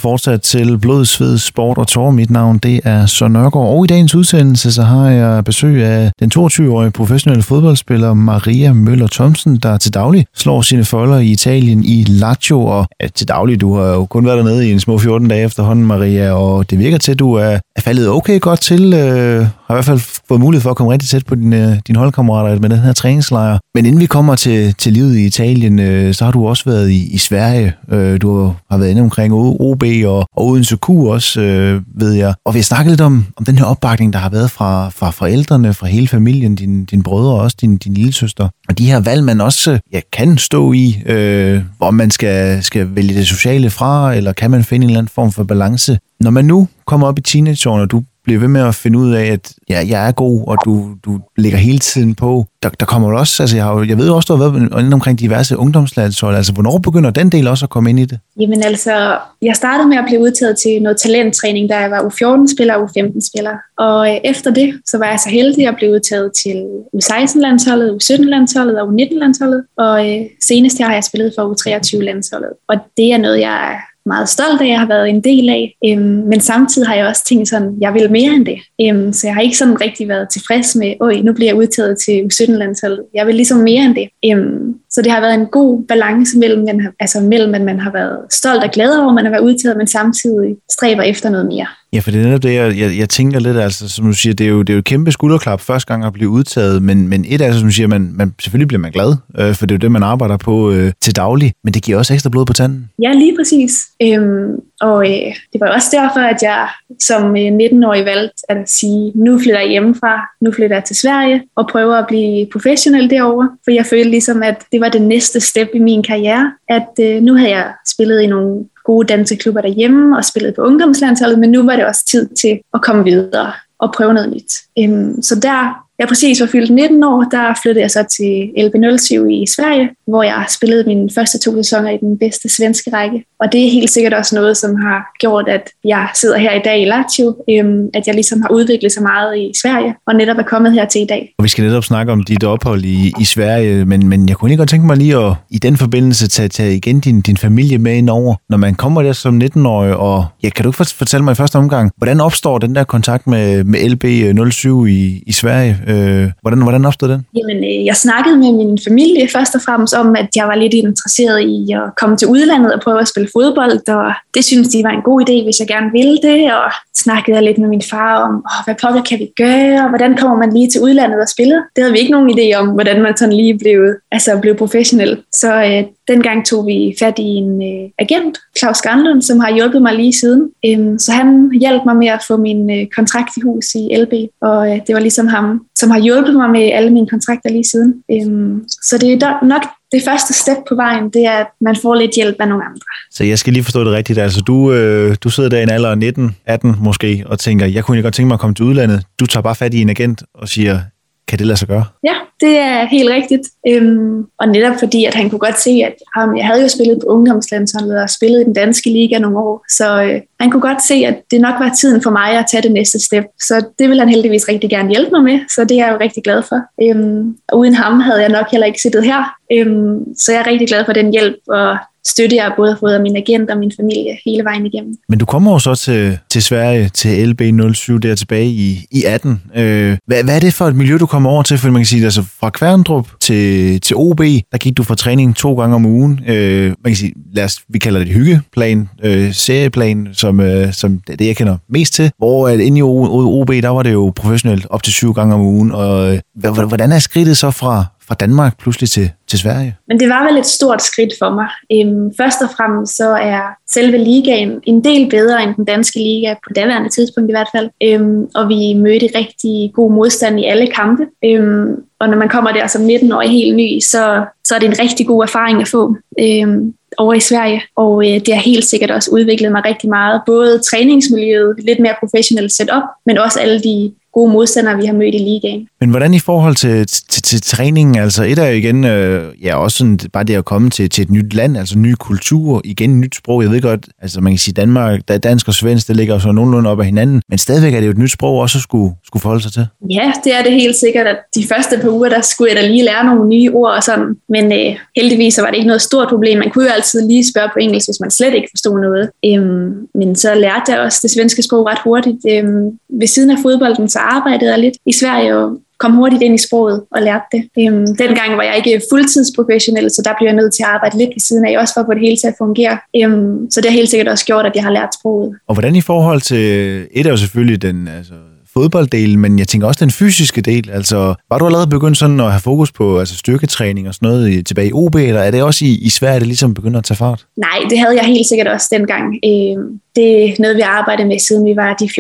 [0.02, 2.10] fortsat til Blod, Sved, Sport og Tår.
[2.10, 6.12] Mit navn det er Søren Nørgaard, og i dagens udsendelse så har jeg besøg af
[6.20, 11.84] den 22-årige professionelle fodboldspiller Maria Møller Thomsen, der til daglig slår sine folder i Italien
[11.84, 12.64] i Lazio.
[12.64, 15.44] Og ja, til daglig, du har jo kun været dernede i en små 14 dage
[15.44, 19.46] efterhånden, Maria, og det virker til, at du er, er faldet okay godt til, øh,
[19.66, 21.98] har i hvert fald fået mulighed for at komme rigtig tæt på dine, øh, dine
[21.98, 23.58] holdkammerater med den her træningslejr.
[23.74, 26.90] Men inden vi kommer til, til livet i Italien, øh, så har du også været
[26.90, 27.72] i, i Sverige.
[27.90, 32.34] Øh, du har været inde omkring OB og, og Odense Q også, øh, ved jeg.
[32.44, 35.10] Og vi har snakket lidt om, om den her opbakning, der har været fra, fra
[35.10, 38.48] forældrene, fra hele familien, din, din brødre og også din, din lille søster.
[38.68, 42.88] Og de her valg, man også ja, kan stå i, øh, hvor man skal, skal
[42.94, 45.98] vælge det sociale fra, eller kan man finde en eller anden form for balance.
[46.20, 49.12] Når man nu kommer op i teenageårene, og du bliver ved med at finde ud
[49.12, 52.46] af, at ja, jeg er god, og du, du ligger hele tiden på.
[52.62, 54.94] Der, der kommer jo også, altså jeg, har, jeg ved også, du har været inde
[54.94, 56.36] omkring diverse ungdomslandshold.
[56.36, 58.18] Altså, hvornår begynder den del også at komme ind i det?
[58.40, 62.74] Jamen altså, jeg startede med at blive udtaget til noget talenttræning, da jeg var U14-spiller
[62.74, 63.56] og U15-spiller.
[63.78, 68.80] Og øh, efter det, så var jeg så heldig at blive udtaget til U16-landsholdet, U17-landsholdet
[68.80, 69.64] og U19-landsholdet.
[69.76, 72.50] Og øh, senest her har jeg spillet for U23-landsholdet.
[72.68, 75.76] Og det er noget, jeg meget stolt af, at jeg har været en del af.
[75.86, 78.58] Øhm, men samtidig har jeg også tænkt sådan, jeg vil mere end det.
[78.80, 81.98] Øhm, så jeg har ikke sådan rigtig været tilfreds med, oj, nu bliver jeg udtaget
[81.98, 83.04] til U17-landsholdet.
[83.14, 84.08] Jeg vil ligesom mere end det.
[84.24, 86.66] Øhm, så det har været en god balance mellem,
[87.00, 89.76] altså mellem, at man har været stolt og glad over, at man har været udtaget,
[89.76, 91.66] men samtidig stræber efter noget mere.
[91.94, 94.34] Ja, for det er netop det, jeg, jeg, jeg tænker lidt, altså, som du siger,
[94.34, 97.08] det er jo, det er jo et kæmpe skulderklap første gang at blive udtaget, men,
[97.08, 99.66] men et af det, som du siger, man, man, selvfølgelig bliver man glad, øh, for
[99.66, 102.30] det er jo det, man arbejder på øh, til daglig, men det giver også ekstra
[102.30, 102.90] blod på tanden.
[103.02, 103.86] Ja, lige præcis.
[104.02, 104.50] Øhm,
[104.80, 106.68] og øh, det var også derfor, at jeg
[107.00, 111.42] som øh, 19-årig valgte at sige, nu flytter jeg hjemmefra, nu flytter jeg til Sverige
[111.56, 115.40] og prøver at blive professionel derovre, for jeg følte ligesom, at det var det næste
[115.40, 120.16] step i min karriere, at øh, nu havde jeg spillet i nogle gode danseklubber derhjemme
[120.16, 123.92] og spillet på ungdomslandsholdet, men nu var det også tid til at komme videre og
[123.92, 124.52] prøve noget nyt.
[124.78, 128.34] Øhm, så der jeg præcis var fyldt 19 år, der flyttede jeg så til
[128.66, 133.24] LB07 i Sverige, hvor jeg spillede mine første to sæsoner i den bedste svenske række.
[133.40, 136.62] Og det er helt sikkert også noget, som har gjort, at jeg sidder her i
[136.64, 140.38] dag i Lazio, øhm, at jeg ligesom har udviklet så meget i Sverige, og netop
[140.38, 141.34] er kommet her til i dag.
[141.38, 144.50] Og vi skal netop snakke om dit ophold i, i Sverige, men, men jeg kunne
[144.50, 147.78] ikke godt tænke mig lige at i den forbindelse tage, tage igen din, din familie
[147.78, 148.34] med ind over.
[148.48, 151.56] Når man kommer der som 19-årig, og ja, kan du ikke fortælle mig i første
[151.56, 155.80] omgang, hvordan opstår den der kontakt med, med LB07 i, i Sverige?
[155.92, 157.20] Øh, hvordan, hvordan opstod den?
[157.38, 160.74] Jamen, øh, jeg snakkede med min familie først og fremmest om, at jeg var lidt
[160.74, 164.84] interesseret i at komme til udlandet og prøve at spille fodbold, og det synes de
[164.84, 166.72] var en god idé, hvis jeg gerne ville det, og
[167.04, 170.16] snakkede jeg lidt med min far om, oh, hvad pokker kan vi gøre, og hvordan
[170.16, 171.60] kommer man lige til udlandet og spiller?
[171.74, 173.78] Det havde vi ikke nogen idé om, hvordan man sådan lige blev,
[174.12, 175.12] altså blev professionel.
[175.32, 179.82] Så øh, dengang tog vi fat i en øh, agent, Claus Skanlund, som har hjulpet
[179.82, 180.50] mig lige siden.
[180.66, 184.12] Øhm, så han hjalp mig med at få min øh, kontrakt i hus i LB,
[184.40, 187.64] og øh, det var ligesom ham, som har hjulpet mig med alle mine kontrakter lige
[187.64, 187.94] siden.
[188.12, 189.62] Øhm, så det er nok
[189.92, 192.86] det første step på vejen, det er, at man får lidt hjælp af nogle andre.
[193.10, 194.18] Så jeg skal lige forstå det rigtigt.
[194.18, 197.66] Altså, du, øh, du sidder der i en alder af 19, 18 måske, og tænker,
[197.66, 199.02] jeg kunne godt tænke mig at komme til udlandet.
[199.20, 200.80] Du tager bare fat i en agent og siger,
[201.28, 201.84] kan det lade sig gøre?
[202.04, 203.48] Ja, det er helt rigtigt.
[203.68, 206.98] Øhm, og netop fordi, at han kunne godt se, at ham, jeg havde jo spillet
[207.00, 210.82] på ungdomslandsholdet og spillet i den danske liga nogle år, så øh, han kunne godt
[210.82, 213.24] se, at det nok var tiden for mig at tage det næste step.
[213.40, 215.98] Så det vil han heldigvis rigtig gerne hjælpe mig med, så det er jeg jo
[216.00, 216.60] rigtig glad for.
[216.82, 220.46] Øhm, og uden ham havde jeg nok heller ikke siddet her, øhm, så jeg er
[220.46, 223.58] rigtig glad for den hjælp, og støtte, jeg har både fået af min agent og
[223.58, 224.94] min familie hele vejen igennem.
[225.08, 229.42] Men du kommer jo så til, til Sverige, til LB07 der tilbage i, i 18.
[229.54, 231.58] Øh, hvad, hvad er det for et miljø, du kommer over til?
[231.58, 234.18] For man kan sige, altså fra Kværndrup til, til OB,
[234.52, 236.20] der gik du fra træning to gange om ugen.
[236.26, 241.00] Øh, man kan sige, lad os, vi kalder det hyggeplan, øh, serieplan, som, øh, som
[241.06, 242.10] det, det, jeg kender mest til.
[242.18, 245.40] Hvor at inde i OB, der var det jo professionelt op til syv gange om
[245.40, 245.72] ugen.
[245.72, 249.76] Og øh, hvordan er skridtet så fra, fra Danmark pludselig til, til Sverige?
[249.88, 251.48] Men det var vel et stort skridt for mig.
[251.72, 256.34] Øhm, først og fremmest så er selve ligaen en del bedre end den danske liga,
[256.34, 257.70] på daværende tidspunkt i hvert fald.
[257.82, 261.02] Øhm, og vi mødte rigtig god modstand i alle kampe.
[261.24, 261.66] Øhm,
[262.00, 265.06] og når man kommer der som 19-årig helt ny, så, så er det en rigtig
[265.06, 265.96] god erfaring at få.
[266.20, 270.22] Øhm, over i Sverige, og øh, det har helt sikkert også udviklet mig rigtig meget.
[270.26, 275.14] Både træningsmiljøet, lidt mere professionelt setup, men også alle de gode modstandere, vi har mødt
[275.14, 275.68] i ligaen.
[275.80, 279.56] Men hvordan i forhold til, til, til træningen, altså et er jo igen, øh, ja
[279.56, 283.00] også sådan, bare det at komme til, til et nyt land, altså ny kultur, igen
[283.00, 285.96] nyt sprog, jeg ved godt, altså man kan sige Danmark, der dansk og svensk, det
[285.96, 288.58] ligger så nogenlunde op ad hinanden, men stadigvæk er det jo et nyt sprog også
[288.58, 289.66] at skulle, skulle forholde sig til.
[289.90, 292.68] Ja, det er det helt sikkert, at de første par uger, der skulle jeg da
[292.68, 295.82] lige lære nogle nye ord og sådan, men øh, heldigvis så var det ikke noget
[295.82, 296.38] stort problem.
[296.38, 299.10] Man kunne jo altid lige spørge på engelsk, hvis man slet ikke forstod noget.
[299.26, 302.18] Øhm, men så lærte jeg også det svenske sprog ret hurtigt.
[302.30, 306.34] Øhm, ved siden af fodbolden, så arbejdede jeg lidt i Sverige og kom hurtigt ind
[306.34, 307.42] i sproget og lærte det.
[307.60, 311.10] Øhm, dengang var jeg ikke fuldtidsprofessionel, så der blev jeg nødt til at arbejde lidt
[311.16, 312.78] ved siden af, også for at få det hele til at fungere.
[312.98, 315.28] Øhm, så det har helt sikkert også gjort, at jeg har lært sproget.
[315.48, 316.44] Og hvordan i forhold til,
[316.90, 318.14] et er jo selvfølgelig den, altså,
[318.54, 320.70] fodbolddelen, men jeg tænker også den fysiske del.
[320.70, 324.30] Altså, var du allerede begyndt sådan at have fokus på altså styrketræning og sådan noget
[324.30, 326.84] i, tilbage i OB, eller er det også i, i Sverige, det ligesom begynder at
[326.84, 327.26] tage fart?
[327.36, 329.06] Nej, det havde jeg helt sikkert også dengang.
[329.24, 329.56] Øh,
[329.96, 331.94] det er noget, vi har arbejdet med, siden vi var de 14-15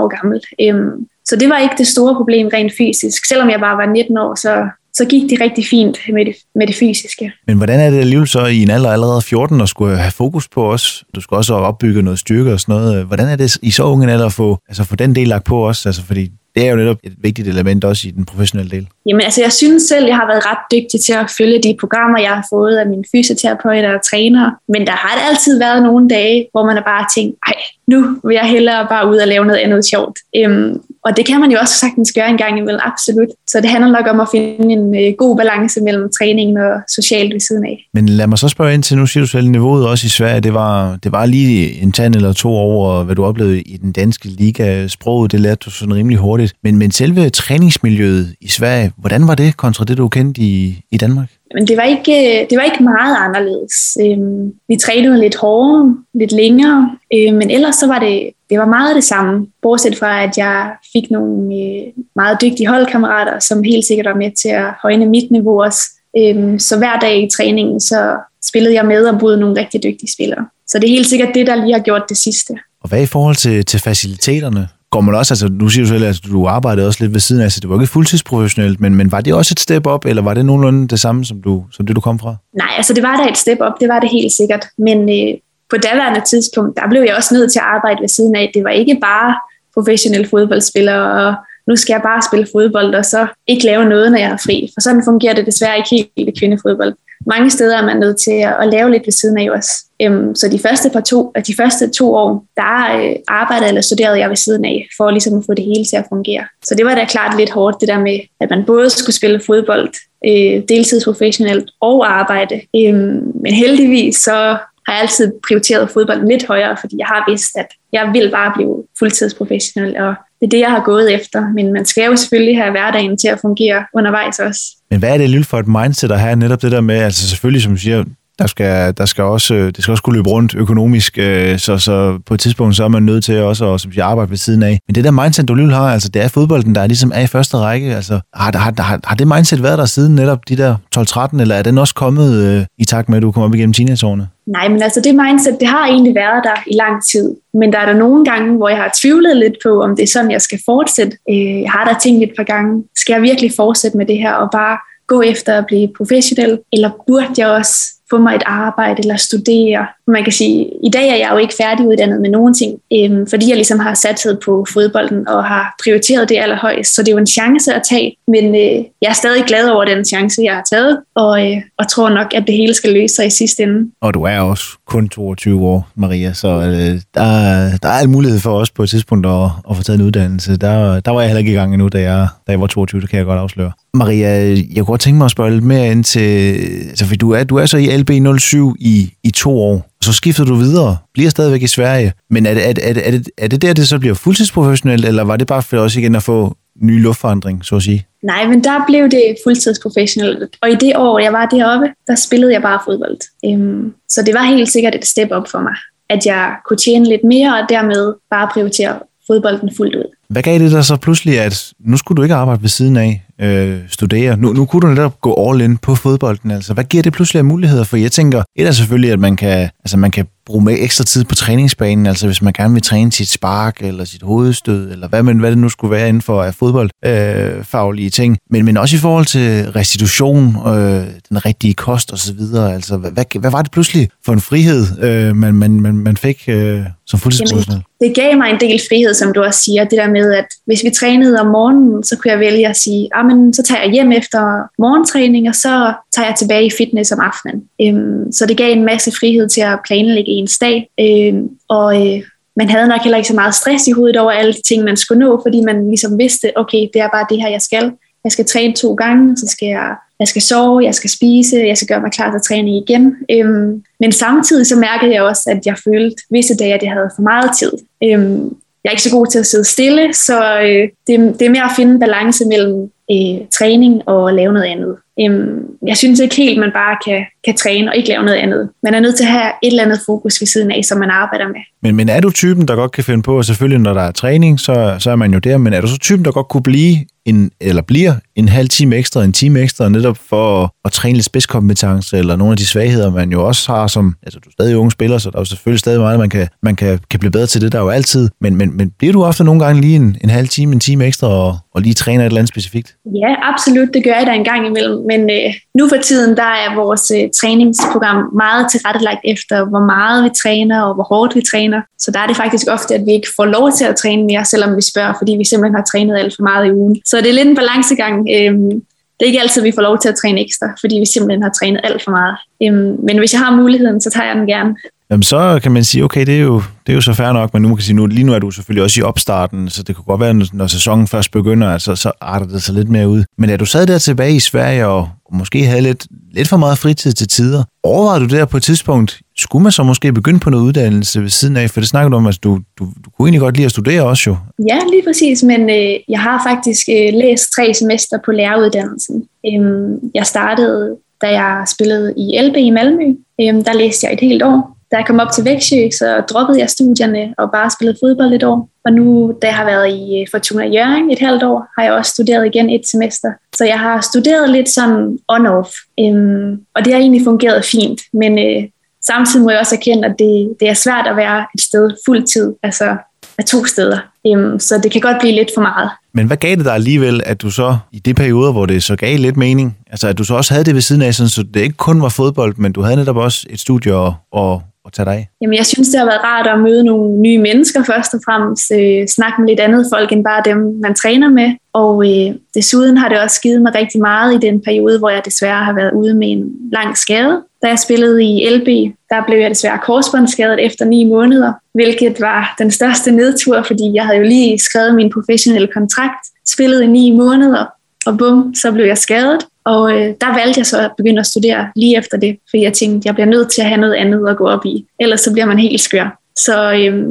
[0.00, 0.40] år gamle.
[0.60, 3.24] Øh, så det var ikke det store problem rent fysisk.
[3.24, 6.66] Selvom jeg bare var 19 år, så så gik det rigtig fint med det, med
[6.66, 7.32] det fysiske.
[7.46, 10.48] Men hvordan er det alligevel så i en alder allerede 14 at skulle have fokus
[10.48, 11.04] på os?
[11.14, 13.04] Du skal også opbygge noget styrke og sådan noget.
[13.04, 15.68] Hvordan er det i så unge alder at få, altså få den del lagt på
[15.68, 15.86] os?
[15.86, 18.88] Altså fordi det er jo netop et vigtigt element også i den professionelle del.
[19.06, 22.18] Jamen altså, jeg synes selv, jeg har været ret dygtig til at følge de programmer,
[22.20, 24.54] jeg har fået af mine fysioterapeuter og trænere.
[24.68, 27.54] Men der har altid været nogle dage, hvor man har bare tænkt, ej,
[27.86, 30.18] nu vil jeg hellere bare ud og lave noget andet sjovt.
[30.36, 33.28] Øhm, og det kan man jo også sagtens gøre en gang imellem, absolut.
[33.46, 37.32] Så det handler nok om at finde en øh, god balance mellem træningen og socialt
[37.34, 37.88] ved siden af.
[37.94, 40.40] Men lad mig så spørge ind til, nu siger du selv, niveauet også i Sverige,
[40.40, 43.92] det var, det var lige en tand eller to over, hvad du oplevede i den
[43.92, 44.88] danske liga.
[44.88, 46.54] Sproget, det lærte du sådan rimelig hurtigt.
[46.62, 50.96] Men, men selve træningsmiljøet i Sverige, hvordan var det kontra det, du kendte i, i
[50.96, 51.28] Danmark?
[51.54, 53.96] Men det var ikke, det var ikke meget anderledes.
[54.00, 58.66] Øhm, vi trænede lidt hårdere, lidt længere, øh, men ellers så var det, det var
[58.66, 59.46] meget det samme.
[59.62, 61.82] Bortset fra, at jeg fik nogle øh,
[62.16, 65.80] meget dygtige holdkammerater, som helt sikkert var med til at højne mit niveau også.
[66.18, 68.16] Øhm, så hver dag i træningen, så
[68.48, 70.46] spillede jeg med og boede nogle rigtig dygtige spillere.
[70.66, 72.54] Så det er helt sikkert det, der lige har gjort det sidste.
[72.80, 74.68] Og hvad i forhold til, til faciliteterne?
[74.96, 77.42] Går man også, altså du siger du selv, at du arbejdede også lidt ved siden
[77.42, 80.22] af, så det var ikke fuldtidsprofessionelt, men, men var det også et step op, eller
[80.22, 82.36] var det nogenlunde det samme, som, du, som det du kom fra?
[82.62, 85.38] Nej, altså det var da et step op, det var det helt sikkert, men øh,
[85.70, 88.50] på daværende tidspunkt, der blev jeg også nødt til at arbejde ved siden af.
[88.54, 89.34] Det var ikke bare
[89.74, 91.34] professionelle fodboldspillere og
[91.68, 94.70] nu skal jeg bare spille fodbold, og så ikke lave noget, når jeg er fri.
[94.74, 96.94] For sådan fungerer det desværre ikke helt i kvindefodbold
[97.26, 99.68] mange steder er man nødt til at, at lave lidt ved siden af os.
[100.02, 104.18] Øhm, så de første, par to, de første to år, der øh, arbejdede eller studerede
[104.18, 106.44] jeg ved siden af, for ligesom at få det hele til at fungere.
[106.64, 109.40] Så det var da klart lidt hårdt, det der med, at man både skulle spille
[109.46, 109.88] fodbold,
[110.26, 112.60] øh, deltidsprofessionelt og arbejde.
[112.76, 117.50] Øhm, men heldigvis så har jeg altid prioriteret fodbold lidt højere, fordi jeg har vidst,
[117.56, 121.52] at jeg vil bare blive fuldtidsprofessionel, og det er det, jeg har gået efter.
[121.54, 124.60] Men man skal jo selvfølgelig have hverdagen til at fungere undervejs også.
[124.90, 127.28] Men hvad er det lille for et mindset at have netop det der med, altså
[127.28, 128.04] selvfølgelig som du siger,
[128.38, 131.78] der skal, der skal også, øh, det skal også kunne løbe rundt økonomisk, øh, så,
[131.78, 134.36] så på et tidspunkt så er man nødt til også at som siger, arbejde ved
[134.36, 134.78] siden af.
[134.88, 137.20] Men det der mindset, du lige har, altså det er fodbolden, der er ligesom er
[137.20, 137.94] i første række.
[137.94, 141.54] Altså, har, har, har, har det mindset været der siden netop de der 12-13, eller
[141.54, 144.28] er den også kommet øh, i takt med, at du kommer op igennem teenageårene?
[144.46, 147.36] Nej, men altså det mindset, det har egentlig været der i lang tid.
[147.54, 150.06] Men der er der nogle gange, hvor jeg har tvivlet lidt på, om det er
[150.06, 151.16] sådan, jeg skal fortsætte.
[151.30, 154.32] Øh, jeg har da tænkt et par gange, skal jeg virkelig fortsætte med det her
[154.32, 159.02] og bare gå efter at blive professionel, eller burde jeg også få mig et arbejde
[159.02, 159.86] eller studere.
[160.08, 163.48] Man kan sige, i dag er jeg jo ikke færdiguddannet med nogen ting, øhm, fordi
[163.48, 166.94] jeg ligesom har sat på fodbolden og har prioriteret det allerhøjst.
[166.94, 169.84] Så det er jo en chance at tage, men øh, jeg er stadig glad over
[169.84, 173.14] den chance, jeg har taget, og, øh, og tror nok, at det hele skal løse
[173.14, 173.90] sig i sidste ende.
[174.00, 178.40] Og du er også kun 22 år, Maria, så øh, der, der er al mulighed
[178.40, 180.56] for os på et tidspunkt at, at få taget en uddannelse.
[180.56, 183.00] Der, der var jeg heller ikke i gang endnu, da jeg, da jeg var 22,
[183.00, 183.72] det kan jeg godt afsløre.
[183.94, 186.54] Maria, jeg kunne godt tænke mig at spørge lidt mere ind til,
[186.88, 190.44] altså, for du er, du er så i LB07 i, i to år, så skifter
[190.44, 193.30] du videre, bliver stadigvæk i Sverige, men er det, er, det, er, det, er, det,
[193.38, 196.22] er det der, det så bliver fuldtidsprofessionelt, eller var det bare for også igen at
[196.22, 198.06] få ny luftforandring, så at sige?
[198.22, 202.52] Nej, men der blev det fuldtidsprofessionelt, og i det år, jeg var deroppe, der spillede
[202.52, 203.18] jeg bare fodbold.
[203.46, 205.74] Um, så det var helt sikkert et step op for mig,
[206.08, 210.04] at jeg kunne tjene lidt mere, og dermed bare prioritere fodbolden fuldt ud.
[210.28, 213.25] Hvad gav det dig så pludselig, at nu skulle du ikke arbejde ved siden af,
[213.40, 214.36] øh, studere?
[214.36, 216.50] Nu, nu kunne du netop gå all in på fodbolden.
[216.50, 217.84] Altså, hvad giver det pludselig af muligheder?
[217.84, 221.04] For jeg tænker, et er selvfølgelig, at man kan, altså man kan bruge med ekstra
[221.04, 225.08] tid på træningsbanen, altså hvis man gerne vil træne sit spark, eller sit hovedstød, eller
[225.08, 228.38] hvad, men, hvad det nu skulle være inden for fodboldfaglige øh, ting.
[228.50, 232.38] Men, men også i forhold til restitution, øh, den rigtige kost osv.
[232.54, 236.16] Altså, hvad, hvad, hvad var det pludselig for en frihed, øh, man, man, man, man
[236.16, 237.82] fik øh, som fuldtidsprofessionel?
[238.00, 239.84] Det gav mig en del frihed, som du også siger.
[239.84, 243.08] Det der med, at hvis vi trænede om morgenen, så kunne jeg vælge at sige,
[243.14, 244.40] ah, men så tager jeg hjem efter
[244.78, 247.62] morgentræning, og så tager jeg tilbage i fitness om aftenen.
[247.82, 250.90] Øhm, så det gav en masse frihed til at planlægge ens dag.
[251.00, 251.34] øh,
[251.68, 252.22] og øh,
[252.56, 254.96] man havde nok heller ikke så meget stress i hovedet over alle de ting, man
[254.96, 257.92] skulle nå, fordi man ligesom vidste, okay, det er bare det her, jeg skal.
[258.24, 261.76] Jeg skal træne to gange, så skal jeg, jeg skal sove, jeg skal spise, jeg
[261.76, 263.16] skal gøre mig klar til at træne igen.
[263.30, 267.10] Øhm, men samtidig så mærkede jeg også, at jeg følte visse dage, at jeg havde
[267.16, 267.72] for meget tid.
[268.04, 271.50] Øhm, jeg er ikke så god til at sidde stille, så øh, det, det er
[271.50, 274.96] mere at finde en balance mellem øh, træning og lave noget andet.
[275.20, 278.68] Øhm, jeg synes ikke helt, man bare kan, kan træne og ikke lave noget andet.
[278.82, 281.10] Man er nødt til at have et eller andet fokus ved siden af, som man
[281.10, 281.60] arbejder med.
[281.82, 284.12] Men, men er du typen, der godt kan finde på, og selvfølgelig når der er
[284.12, 286.62] træning, så, så er man jo der, men er du så typen, der godt kunne
[286.62, 291.14] blive en, eller bliver en halv time ekstra, en time ekstra, netop for at træne
[291.14, 294.52] lidt spidskompetence, eller nogle af de svagheder, man jo også har som, altså du er
[294.52, 297.20] stadig unge spiller, så der er jo selvfølgelig stadig meget, man kan, man kan, kan
[297.20, 299.64] blive bedre til det, der er jo altid, men, men, men bliver du ofte nogle
[299.64, 302.38] gange lige en, en halv time, en time ekstra, og, og lige træner et eller
[302.38, 302.96] andet specifikt?
[303.04, 306.50] Ja, absolut, det gør jeg da en gang imellem, men øh, nu for tiden, der
[306.64, 311.42] er vores øh, træningsprogram meget tilrettelagt efter, hvor meget vi træner, og hvor hårdt vi
[311.52, 314.22] træner, så der er det faktisk ofte, at vi ikke får lov til at træne
[314.24, 317.00] mere, selvom vi spørger, fordi vi simpelthen har trænet alt for meget i ugen.
[317.04, 318.16] Så det er lidt en balancegang.
[318.36, 318.70] Øhm,
[319.16, 321.52] det er ikke altid, vi får lov til at træne ekstra, fordi vi simpelthen har
[321.60, 322.36] trænet alt for meget.
[322.62, 324.76] Øhm, men hvis jeg har muligheden, så tager jeg den gerne.
[325.10, 327.54] Jamen så kan man sige, okay, det er jo, det er jo så fair nok,
[327.54, 329.96] men nu kan sige, nu, lige nu er du selvfølgelig også i opstarten, så det
[329.96, 333.24] kunne godt være, når sæsonen først begynder, altså, så arter det sig lidt mere ud.
[333.38, 336.56] Men er du sad der tilbage i Sverige og, og måske havde lidt, lidt for
[336.56, 340.40] meget fritid til tider, overvejede du der på et tidspunkt, skulle man så måske begynde
[340.40, 341.70] på noget uddannelse ved siden af?
[341.70, 344.02] For det snakker du om, at du, du, du kunne egentlig godt lide at studere
[344.02, 344.36] også jo.
[344.68, 349.24] Ja, lige præcis, men øh, jeg har faktisk øh, læst tre semester på læreruddannelsen.
[349.46, 353.14] Øhm, jeg startede, da jeg spillede i LB i Malmø.
[353.40, 356.58] Øhm, der læste jeg et helt år da jeg kom op til Vægtsjø, så droppede
[356.58, 358.68] jeg studierne og bare spillede fodbold et år.
[358.84, 361.92] Og nu, da jeg har været i øh, Fortuna Jørgen et halvt år, har jeg
[361.92, 363.32] også studeret igen et semester.
[363.56, 365.70] Så jeg har studeret lidt sådan on-off,
[366.00, 368.00] øhm, og det har egentlig fungeret fint.
[368.12, 368.68] Men øh,
[369.06, 372.54] samtidig må jeg også erkende, at det, det er svært at være et sted fuldtid,
[372.62, 372.96] altså
[373.38, 373.98] af to steder.
[374.26, 375.90] Øhm, så det kan godt blive lidt for meget.
[376.12, 378.96] Men hvad gav det dig alligevel, at du så i de perioder, hvor det så
[378.96, 381.42] gav lidt mening, altså at du så også havde det ved siden af, sådan, så
[381.42, 384.92] det ikke kun var fodbold, men du havde netop også et studie og, og at
[384.92, 385.28] tage dig af?
[385.40, 388.72] Jamen, jeg synes, det har været rart at møde nogle nye mennesker først og fremmest.
[388.72, 391.50] Øh, snakke med lidt andet folk end bare dem, man træner med.
[391.72, 395.22] Og øh, desuden har det også givet mig rigtig meget i den periode, hvor jeg
[395.24, 397.42] desværre har været ude med en lang skade.
[397.62, 398.68] Da jeg spillede i LB,
[399.10, 404.04] der blev jeg desværre korsbåndsskadet efter ni måneder, hvilket var den største nedtur, fordi jeg
[404.04, 407.64] havde jo lige skrevet min professionelle kontrakt, spillet i ni måneder,
[408.06, 409.38] og bum, så blev jeg skadet.
[409.64, 412.72] Og øh, der valgte jeg så at begynde at studere lige efter det, fordi jeg
[412.72, 415.32] tænkte, jeg bliver nødt til at have noget andet at gå op i, ellers så
[415.32, 416.20] bliver man helt skør.
[416.38, 417.06] Så øh,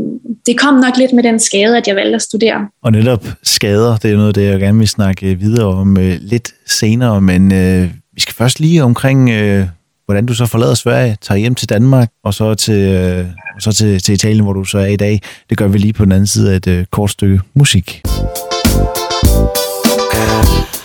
[0.45, 2.67] det kom nok lidt med den skade, at jeg valgte at studere.
[2.83, 6.15] Og netop skader, det er noget det, jeg gerne vil snakke øh, videre om øh,
[6.21, 9.65] lidt senere, men øh, vi skal først lige omkring, øh,
[10.05, 13.71] hvordan du så forlader Sverige, tager hjem til Danmark, og så til, øh, og så
[13.71, 15.21] til, til Italien, hvor du så er i dag.
[15.49, 18.01] Det gør vi lige på den anden side af et øh, kort stykke musik.
[20.45, 20.84] time,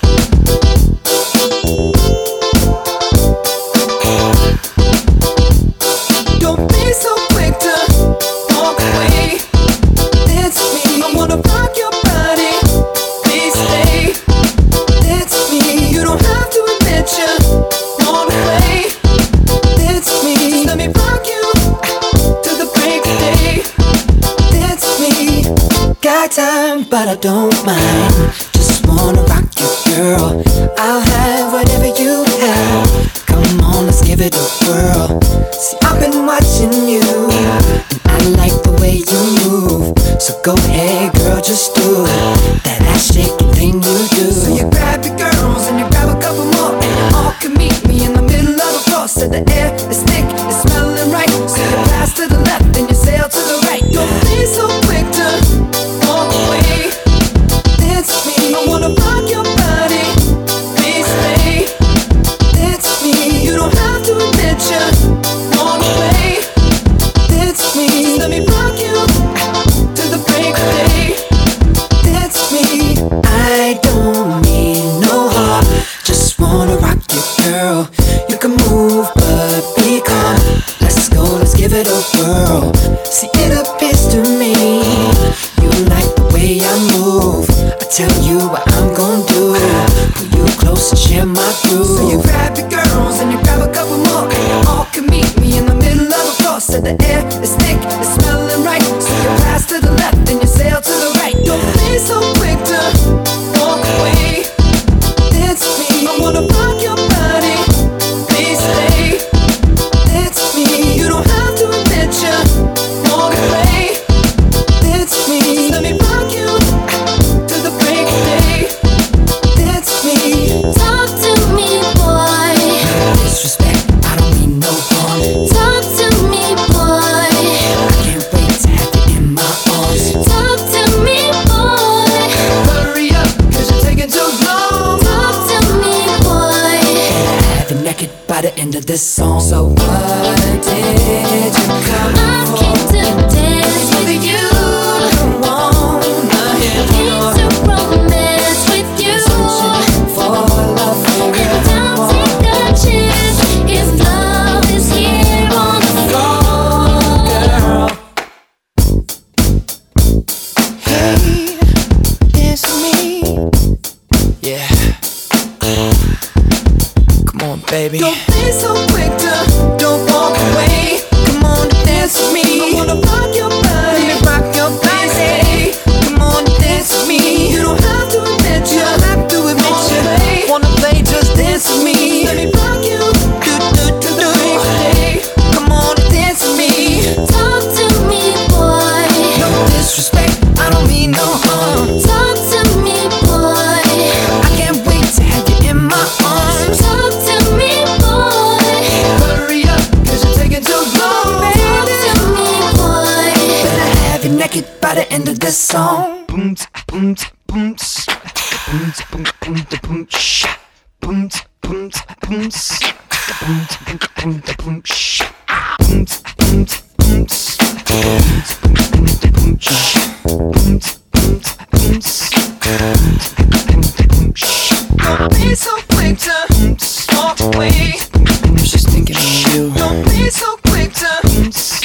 [227.55, 227.95] away.
[228.15, 229.73] I was just thinking of you.
[229.75, 231.09] Don't be so quick to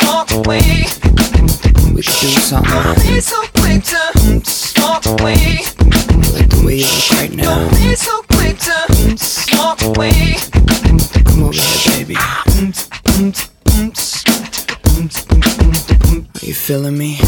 [0.05, 0.87] walk away.
[1.93, 2.71] We could do something.
[2.71, 3.99] Don't be so quick to
[4.81, 5.63] walk away.
[6.33, 7.59] Like the way you look right now.
[7.59, 8.75] Don't be so quick to
[9.57, 10.37] walk away.
[11.25, 12.15] Come over here, baby.
[16.35, 17.19] Are you feeling me?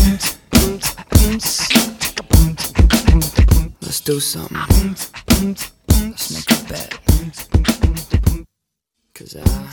[3.81, 4.95] Let's do something.
[5.89, 7.06] Let's make a bet.
[9.27, 9.66] Cause I,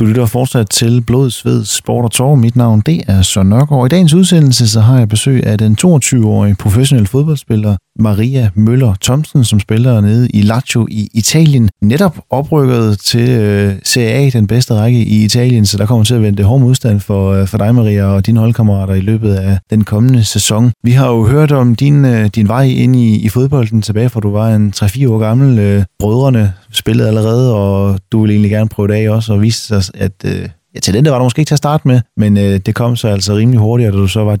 [0.00, 2.34] Du lytter fortsat til Blod, Sved, Sport og Tår.
[2.34, 3.86] Mit navn det er Søren Nørgaard.
[3.86, 9.44] I dagens udsendelse så har jeg besøg af den 22-årige professionelle fodboldspiller Maria Møller Thomsen,
[9.44, 11.70] som spiller nede i Lazio i Italien.
[11.82, 16.14] Netop oprykket til øh, Serie A, den bedste række i Italien, så der kommer til
[16.14, 19.58] at vente hård modstand for, øh, for dig, Maria, og dine holdkammerater i løbet af
[19.70, 20.72] den kommende sæson.
[20.84, 24.20] Vi har jo hørt om din, øh, din vej ind i, i fodbolden tilbage, fra
[24.20, 25.58] du var en 3-4 år gammel.
[25.58, 29.66] Øh, brødrene spillede allerede, og du ville egentlig gerne prøve det af også, og viste
[29.66, 32.60] sig, at øh, ja, talentet var der måske ikke til at starte med, men øh,
[32.66, 34.36] det kom så altså rimelig hurtigt, og da du så var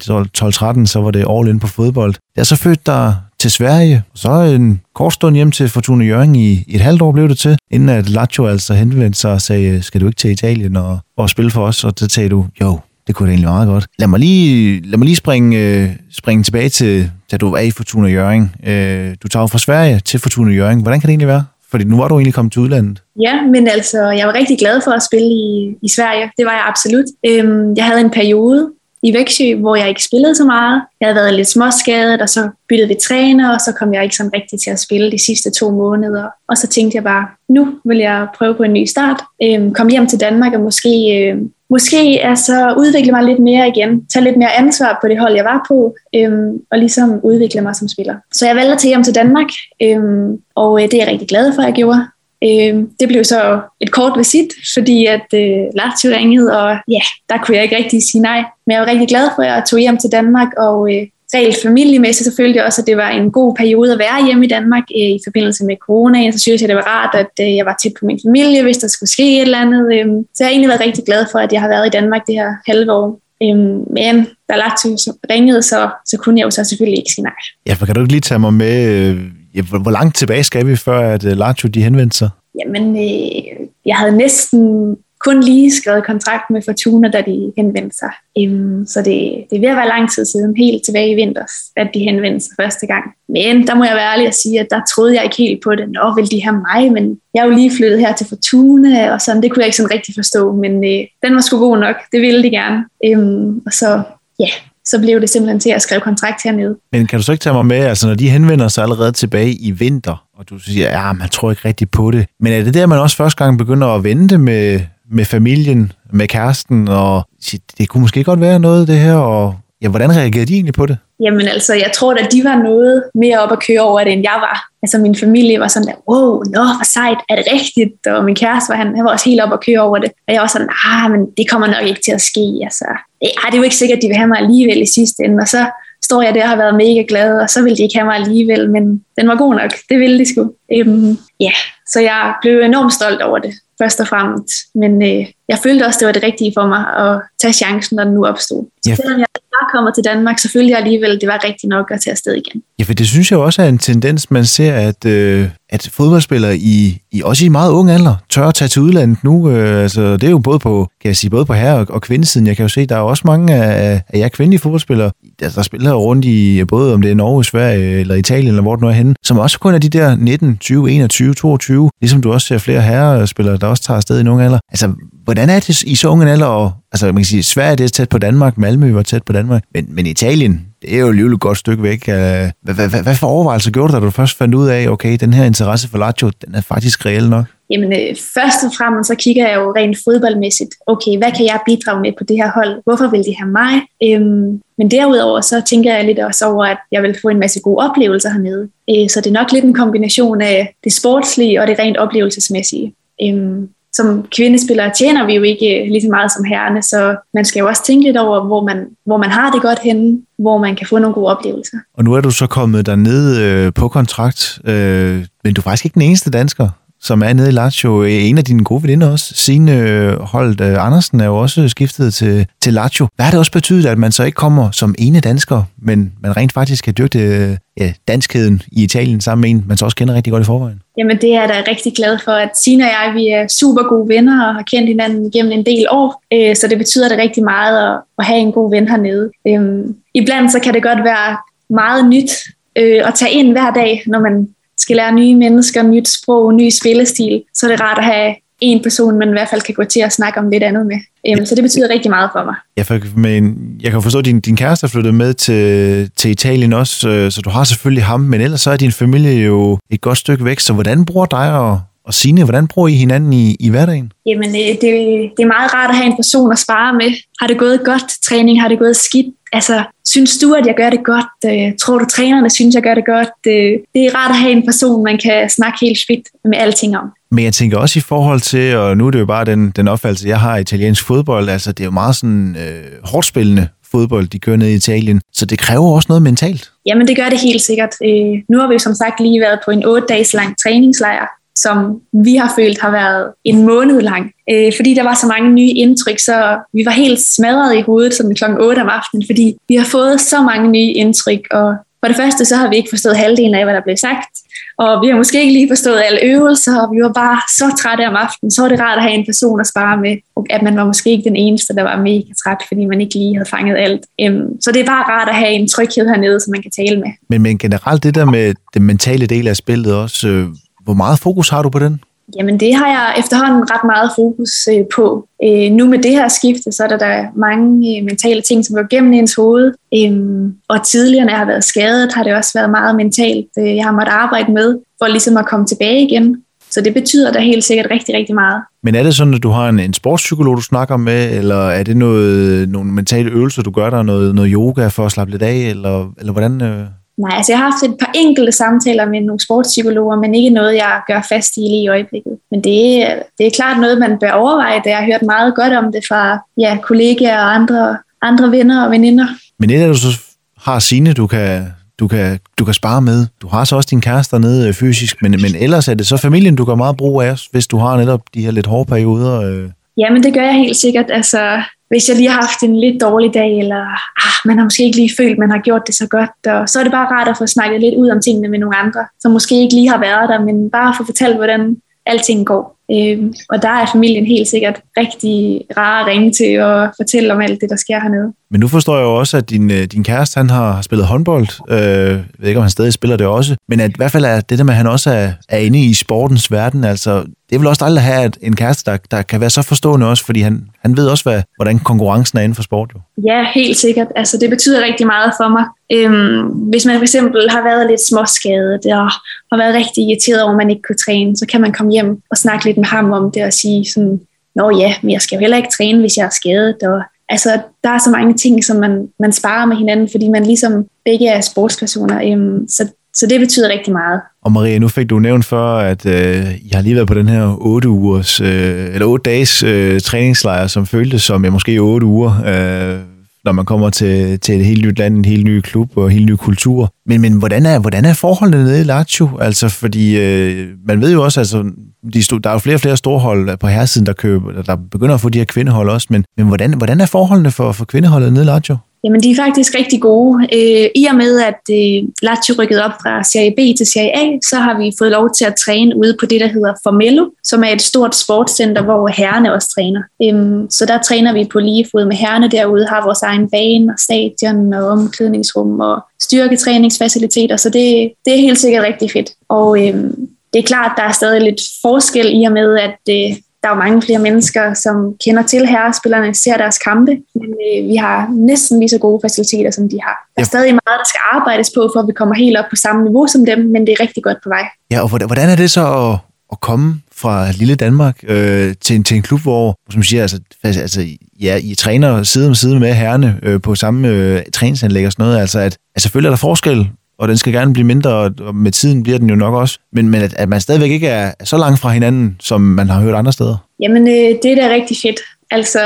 [0.82, 2.14] 12-13, så var det all in på fodbold.
[2.36, 6.34] Jeg så født dig til Sverige, og så en kort stund hjem til Fortuna Jørgen
[6.36, 9.68] i, et halvt år blev det til, inden at Lazio altså henvendte sig og sagde,
[9.68, 11.84] øh, skal du ikke til Italien og, og spille for os?
[11.84, 13.86] Og så sagde du, jo, det kunne det egentlig meget godt.
[13.98, 17.70] Lad mig lige, lad mig lige springe, øh, springe tilbage til, da du var i
[17.70, 18.54] Fortuna Jørgen.
[18.66, 20.80] Øh, du tager fra Sverige til Fortuna Jørgen.
[20.80, 21.44] Hvordan kan det egentlig være?
[21.70, 23.02] Fordi nu var du egentlig kommet til udlandet.
[23.22, 26.30] Ja, men altså, jeg var rigtig glad for at spille i, i Sverige.
[26.38, 27.04] Det var jeg absolut.
[27.28, 30.82] Øhm, jeg havde en periode i Væxjø, hvor jeg ikke spillede så meget.
[31.00, 34.16] Jeg havde været lidt småskadet, og så byttede vi træner, og så kom jeg ikke
[34.16, 36.26] sådan rigtig til at spille de sidste to måneder.
[36.48, 39.22] Og så tænkte jeg bare, nu vil jeg prøve på en ny start.
[39.42, 44.06] Øhm, kom hjem til Danmark og måske, øhm, måske altså, udvikle mig lidt mere igen.
[44.06, 47.76] Tage lidt mere ansvar på det hold, jeg var på, øhm, og ligesom udvikle mig
[47.76, 48.14] som spiller.
[48.32, 49.48] Så jeg valgte at tage hjem til Danmark,
[49.82, 52.06] øhm, og øh, det er jeg rigtig glad for, at jeg gjorde.
[52.44, 57.38] Øh, det blev så et kort visit, fordi at øh, Lazio ringede, og ja, der
[57.38, 58.44] kunne jeg ikke rigtig sige nej.
[58.66, 61.56] Men jeg var rigtig glad for, at jeg tog hjem til Danmark, og øh, rent
[61.62, 64.48] familiemæssigt så følte jeg også, at det var en god periode at være hjemme i
[64.48, 66.30] Danmark øh, i forbindelse med corona.
[66.30, 68.78] Så synes jeg, det var rart, at øh, jeg var tæt på min familie, hvis
[68.78, 69.84] der skulle ske et eller andet.
[69.94, 70.06] Øh.
[70.34, 72.34] Så jeg har egentlig været rigtig glad for, at jeg har været i Danmark det
[72.34, 73.20] her halve år.
[73.42, 77.22] Øhm, men da Lazio så ringede, så, så kunne jeg jo så selvfølgelig ikke sige
[77.22, 77.40] nej.
[77.66, 79.20] Ja, for kan du ikke lige tage mig med, øh,
[79.54, 82.30] ja, hvor, hvor langt tilbage skal vi, før at øh, Lazio de henvendte sig?
[82.60, 88.12] Jamen, øh, jeg havde næsten kun lige skrevet kontrakt med Fortuna, da de henvendte sig.
[88.38, 91.52] Øhm, så det, det er ved at være lang tid siden, helt tilbage i vinters,
[91.76, 93.04] at de henvendte sig første gang.
[93.28, 95.74] Men der må jeg være ærlig at sige, at der troede jeg ikke helt på
[95.74, 95.88] det.
[95.88, 96.92] Nå, vil de have mig?
[96.92, 99.76] Men jeg er jo lige flyttet her til Fortuna, og sådan, det kunne jeg ikke
[99.76, 100.52] sådan rigtig forstå.
[100.52, 102.84] Men øh, den var sgu god nok, det ville de gerne.
[103.04, 104.02] Øhm, og så,
[104.38, 104.50] ja,
[104.84, 106.76] så blev det simpelthen til at skrive kontrakt hernede.
[106.92, 109.52] Men kan du så ikke tage mig med, altså når de henvender sig allerede tilbage
[109.52, 112.26] i vinter, og du siger, ja, man tror ikke rigtig på det.
[112.40, 114.80] Men er det der, man også første gang begynder at vente med,
[115.12, 119.54] med familien, med kæresten, og sige, det kunne måske godt være noget, det her, og
[119.82, 120.98] ja, hvordan reagerede de egentlig på det?
[121.20, 124.22] Jamen altså, jeg tror at de var noget mere op at køre over det, end
[124.22, 124.68] jeg var.
[124.82, 128.06] Altså min familie var sådan der, wow, nå, hvor sejt, er det rigtigt?
[128.06, 130.10] Og min kæreste var, han, han var også helt op at køre over det.
[130.28, 132.46] Og jeg var sådan, ah, men det kommer nok ikke til at ske.
[132.62, 132.84] Altså,
[133.22, 135.42] ah, det er jo ikke sikkert, at de vil have mig alligevel i sidste ende.
[135.42, 135.66] Og så
[136.04, 138.16] står jeg der og har været mega glad, og så ville de ikke have mig
[138.16, 139.70] alligevel, men den var god nok.
[139.88, 140.52] Det ville de sgu.
[140.72, 141.52] Øhm, ja,
[141.86, 144.50] så jeg blev enormt stolt over det, først og fremmest.
[144.74, 148.04] Men øh, jeg følte også, det var det rigtige for mig og tage chancen, når
[148.04, 148.64] den nu opstod.
[148.84, 148.96] Så Ja.
[148.96, 152.00] selvom jeg bare kommer til Danmark, så følte jeg alligevel, det var rigtigt nok at
[152.00, 152.62] tage afsted igen.
[152.78, 156.56] Ja, for det synes jeg også er en tendens, man ser, at, øh, at fodboldspillere
[156.56, 159.50] i, i også i meget ung alder tør at tage til udlandet nu.
[159.50, 162.02] Øh, altså, det er jo både på, kan jeg sige, både på herre- og, og
[162.02, 162.46] kvindesiden.
[162.46, 165.10] Jeg kan jo se, der er også mange af, af jer kvindelige fodboldspillere,
[165.40, 168.74] der, der spiller rundt i, både om det er Norge, Sverige eller Italien, eller hvor
[168.76, 172.22] det nu er henne, som også kun er de der 19, 20, 21, 22, ligesom
[172.22, 174.58] du også ser flere herrespillere, der også tager afsted i en ung alder.
[174.70, 174.92] Altså,
[175.24, 176.46] hvordan er det i så ung en alder?
[176.46, 179.32] Og, altså, man kan sige, Sverige det er tæt på Danmark, Malmø var tæt på
[179.32, 182.08] Danmark, men, men Italien, det er jo alligevel et godt stykke væk.
[182.08, 184.88] Øh, hvad, hvad, hvad, hvad for overvejelser gjorde du, da du først fandt ud af,
[184.88, 187.44] okay, den her interesse for Lazio, den er faktisk reel nok?
[187.70, 190.70] Jamen, øh, først og fremmest så kigger jeg jo rent fodboldmæssigt.
[190.86, 192.82] Okay, hvad kan jeg bidrage med på det her hold?
[192.84, 193.74] Hvorfor vil de have mig?
[194.04, 197.60] Øhm, men derudover så tænker jeg lidt også over, at jeg vil få en masse
[197.60, 198.68] gode oplevelser hernede.
[198.90, 202.94] Øh, så det er nok lidt en kombination af det sportslige og det rent oplevelsesmæssige.
[203.22, 207.60] Øhm, som kvindespillere tjener vi jo ikke lige så meget som herrene, så man skal
[207.60, 210.76] jo også tænke lidt over, hvor man, hvor man har det godt henne, hvor man
[210.76, 211.76] kan få nogle gode oplevelser.
[211.94, 215.84] Og nu er du så kommet derned øh, på kontrakt, øh, men du er faktisk
[215.84, 216.68] ikke den eneste dansker,
[217.00, 218.02] som er nede i Lazio.
[218.02, 221.68] Øh, en af dine gode veninder også, Signe øh, Holt øh, Andersen, er jo også
[221.68, 223.08] skiftet til, til Lazio.
[223.16, 226.36] Hvad har det også betydet, at man så ikke kommer som ene dansker, men man
[226.36, 229.96] rent faktisk kan dyrke øh, ja, danskheden i Italien sammen med en, man så også
[229.96, 230.79] kender rigtig godt i forvejen?
[231.00, 233.82] Jamen det er jeg da rigtig glad for, at Sina og jeg vi er super
[233.82, 237.18] gode venner og har kendt hinanden gennem en del år, øh, så det betyder det
[237.18, 239.30] rigtig meget at, have en god ven hernede.
[239.48, 241.36] Øhm, iblandt så kan det godt være
[241.70, 242.30] meget nyt
[242.76, 244.48] øh, at tage ind hver dag, når man
[244.78, 248.82] skal lære nye mennesker, nyt sprog, ny spillestil, så er det rart at have en
[248.82, 250.96] person, man i hvert fald kan gå til at snakke om lidt andet med.
[251.28, 252.54] Øhm, så det betyder rigtig meget for mig.
[252.76, 256.30] Jeg, for, men jeg kan forstå, at din, din kæreste er flyttet med til, til
[256.30, 259.78] Italien også, øh, så du har selvfølgelig ham, men ellers så er din familie jo
[259.90, 261.80] et godt stykke væk, så hvordan bruger dig og,
[262.10, 264.12] og Signe, hvordan bruger I hinanden i, i hverdagen?
[264.26, 264.90] Jamen, øh, det,
[265.36, 267.10] det er meget rart at have en person at spare med.
[267.40, 268.60] Har det gået godt træning?
[268.62, 269.26] Har det gået skidt?
[269.52, 271.32] Altså, synes du, at jeg gør det godt?
[271.46, 273.36] Øh, tror du, trænerne synes, jeg gør det godt?
[273.46, 276.96] Øh, det er rart at have en person, man kan snakke helt frit med alting
[276.96, 277.06] om.
[277.30, 279.88] Men jeg tænker også i forhold til, og nu er det jo bare den, den
[279.88, 283.68] opfattelse, jeg har af italiensk fodbold, altså det er jo meget sådan øh, hårdt spillende
[283.90, 286.72] fodbold, de kører ned i Italien, så det kræver også noget mentalt.
[286.86, 287.94] Jamen, det gør det helt sikkert.
[288.04, 291.26] Øh, nu har vi jo som sagt lige været på en otte dages lang træningslejr,
[291.62, 294.32] som vi har følt har været en måned lang.
[294.52, 298.14] Øh, fordi der var så mange nye indtryk, så vi var helt smadret i hovedet
[298.14, 302.08] sådan klokken 8 om aftenen, fordi vi har fået så mange nye indtryk, og for
[302.08, 304.32] det første så har vi ikke forstået halvdelen af, hvad der blev sagt,
[304.78, 308.08] og vi har måske ikke lige forstået alle øvelser, og vi var bare så trætte
[308.10, 308.50] om aftenen.
[308.50, 310.84] Så var det rart at have en person at spare med, og at man var
[310.84, 314.02] måske ikke den eneste, der var mega træt, fordi man ikke lige havde fanget alt.
[314.20, 316.96] Øhm, så det er bare rart at have en tryghed hernede, som man kan tale
[317.00, 317.10] med.
[317.28, 320.48] Men, men generelt det der med den mentale del af spillet også, øh,
[320.84, 322.00] hvor meget fokus har du på den?
[322.36, 325.28] Jamen det har jeg efterhånden ret meget fokus øh, på.
[325.44, 328.76] Øh, nu med det her skifte, så er der, der mange øh, mentale ting, som
[328.76, 329.72] går gennem ens hoved.
[329.96, 333.46] Øhm, og tidligere, når jeg har været skadet, har det også været meget mentalt.
[333.56, 336.36] Jeg har måttet arbejde med, for ligesom at komme tilbage igen.
[336.70, 338.62] Så det betyder da helt sikkert rigtig, rigtig meget.
[338.82, 341.82] Men er det sådan, at du har en, en sportspsykolog, du snakker med, eller er
[341.82, 345.42] det noget, nogle mentale øvelser, du gør der, noget, noget yoga for at slappe lidt
[345.42, 346.86] af, eller, eller hvordan?
[347.22, 350.74] Nej, altså jeg har haft et par enkelte samtaler med nogle sportspsykologer, men ikke noget,
[350.74, 352.32] jeg gør fast i lige i øjeblikket.
[352.50, 355.54] Men det, er- det er klart noget, man bør overveje, da jeg har hørt meget
[355.54, 359.26] godt om det fra ja, kollegaer og andre, andre venner og veninder.
[359.58, 360.20] Men et af du så
[360.64, 361.66] har Signe, du kan,
[361.98, 363.26] du, kan, du kan spare med.
[363.42, 366.16] Du har så også din kæreste dernede øh, fysisk, men, men ellers er det så
[366.16, 369.40] familien, du gør meget brug af, hvis du har netop de her lidt hårde perioder.
[369.40, 369.70] Øh.
[369.96, 371.06] Jamen, det gør jeg helt sikkert.
[371.08, 373.82] Altså, hvis jeg lige har haft en lidt dårlig dag, eller
[374.26, 376.78] ah, man har måske ikke lige følt, man har gjort det så godt, og så
[376.78, 379.32] er det bare rart at få snakket lidt ud om tingene med nogle andre, som
[379.32, 381.76] måske ikke lige har været der, men bare få fortalt, hvordan
[382.06, 382.76] alting går.
[382.92, 387.40] Øhm, og der er familien helt sikkert rigtig rar at ringe til og fortælle om
[387.40, 388.32] alt det, der sker hernede.
[388.50, 391.48] Men nu forstår jeg jo også, at din, øh, din kæreste han har spillet håndbold.
[391.68, 393.56] Øh, jeg ved ikke, om han stadig spiller det også.
[393.68, 395.84] Men at, i hvert fald er det der med, at han også er, er inde
[395.84, 396.84] i sportens verden.
[396.84, 399.62] Altså, det er vel også dejligt at have en kæreste, der, der kan være så
[399.62, 402.90] forstående også, fordi han, han ved også, hvad, hvordan konkurrencen er inden for sport.
[402.94, 403.00] Jo.
[403.26, 404.06] Ja, helt sikkert.
[404.16, 405.64] Altså, det betyder rigtig meget for mig.
[405.92, 409.10] Øhm, hvis man for eksempel har været lidt småskadet og
[409.52, 412.22] har været rigtig irriteret over, at man ikke kunne træne, så kan man komme hjem
[412.30, 414.20] og snakke lidt med ham om det og sige sådan,
[414.54, 416.82] Nå ja, men jeg skal jo heller ikke træne, hvis jeg er skadet.
[416.82, 420.46] Og, altså, der er så mange ting, som man, man sparer med hinanden, fordi man
[420.46, 422.32] ligesom begge er sportspersoner.
[422.32, 424.20] Øhm, så, så det betyder rigtig meget.
[424.42, 427.28] Og Maria, nu fik du nævnt før, at øh, I har lige været på den
[427.28, 432.06] her 8 ugers, øh, eller 8 dages øh, træningslejr, som føltes som ja, måske 8
[432.06, 432.98] uger, øh,
[433.44, 436.12] når man kommer til, til et helt nyt land, en helt ny klub og en
[436.12, 436.92] helt ny kultur.
[437.06, 439.38] Men, men hvordan, er, hvordan er forholdene nede i Lazio?
[439.40, 441.70] Altså, fordi øh, man ved jo også, altså,
[442.14, 445.14] de stod, der er jo flere og flere storhold på herresiden, der, køber, der begynder
[445.14, 448.32] at få de her kvindehold også, men, men hvordan, hvordan er forholdene for, for kvindeholdet
[448.32, 448.76] nede i Lazio?
[449.04, 450.42] Jamen, de er faktisk rigtig gode.
[450.42, 454.38] Øh, I og med, at øh, Lazio rykkede op fra Serie B til Serie A,
[454.50, 457.64] så har vi fået lov til at træne ude på det, der hedder Formello, som
[457.64, 460.02] er et stort sportscenter, hvor herrene også træner.
[460.22, 463.92] Øhm, så der træner vi på lige fod med herrene derude, har vores egen bane
[463.92, 469.30] og stadion og omklædningsrum og styrketræningsfaciliteter, så det, det er helt sikkert rigtig fedt.
[469.48, 473.36] Og øhm, det er klart, der er stadig lidt forskel i og med, at øh,
[473.62, 477.88] der er jo mange flere mennesker, som kender til herrespillerne, ser deres kampe, men øh,
[477.88, 480.16] vi har næsten lige så gode faciliteter, som de har.
[480.36, 480.44] Der er Ja.
[480.44, 483.26] stadig meget, der skal arbejdes på, for at vi kommer helt op på samme niveau
[483.26, 484.64] som dem, men det er rigtig godt på vej.
[484.90, 486.18] Ja, og hvordan, er det så at,
[486.52, 490.40] at komme fra lille Danmark øh, til, en, til en klub, hvor, som siger, altså,
[490.64, 491.06] altså
[491.40, 495.22] ja, I træner side om side med herrene øh, på samme øh, træningsanlæg og sådan
[495.24, 496.90] noget, altså at, at selvfølgelig er der forskel,
[497.20, 498.10] og den skal gerne blive mindre,
[498.40, 501.08] og med tiden bliver den jo nok også, men, men at, at man stadigvæk ikke
[501.08, 503.56] er så langt fra hinanden, som man har hørt andre steder.
[503.80, 505.20] Jamen, øh, det er da rigtig fedt.
[505.50, 505.80] Altså,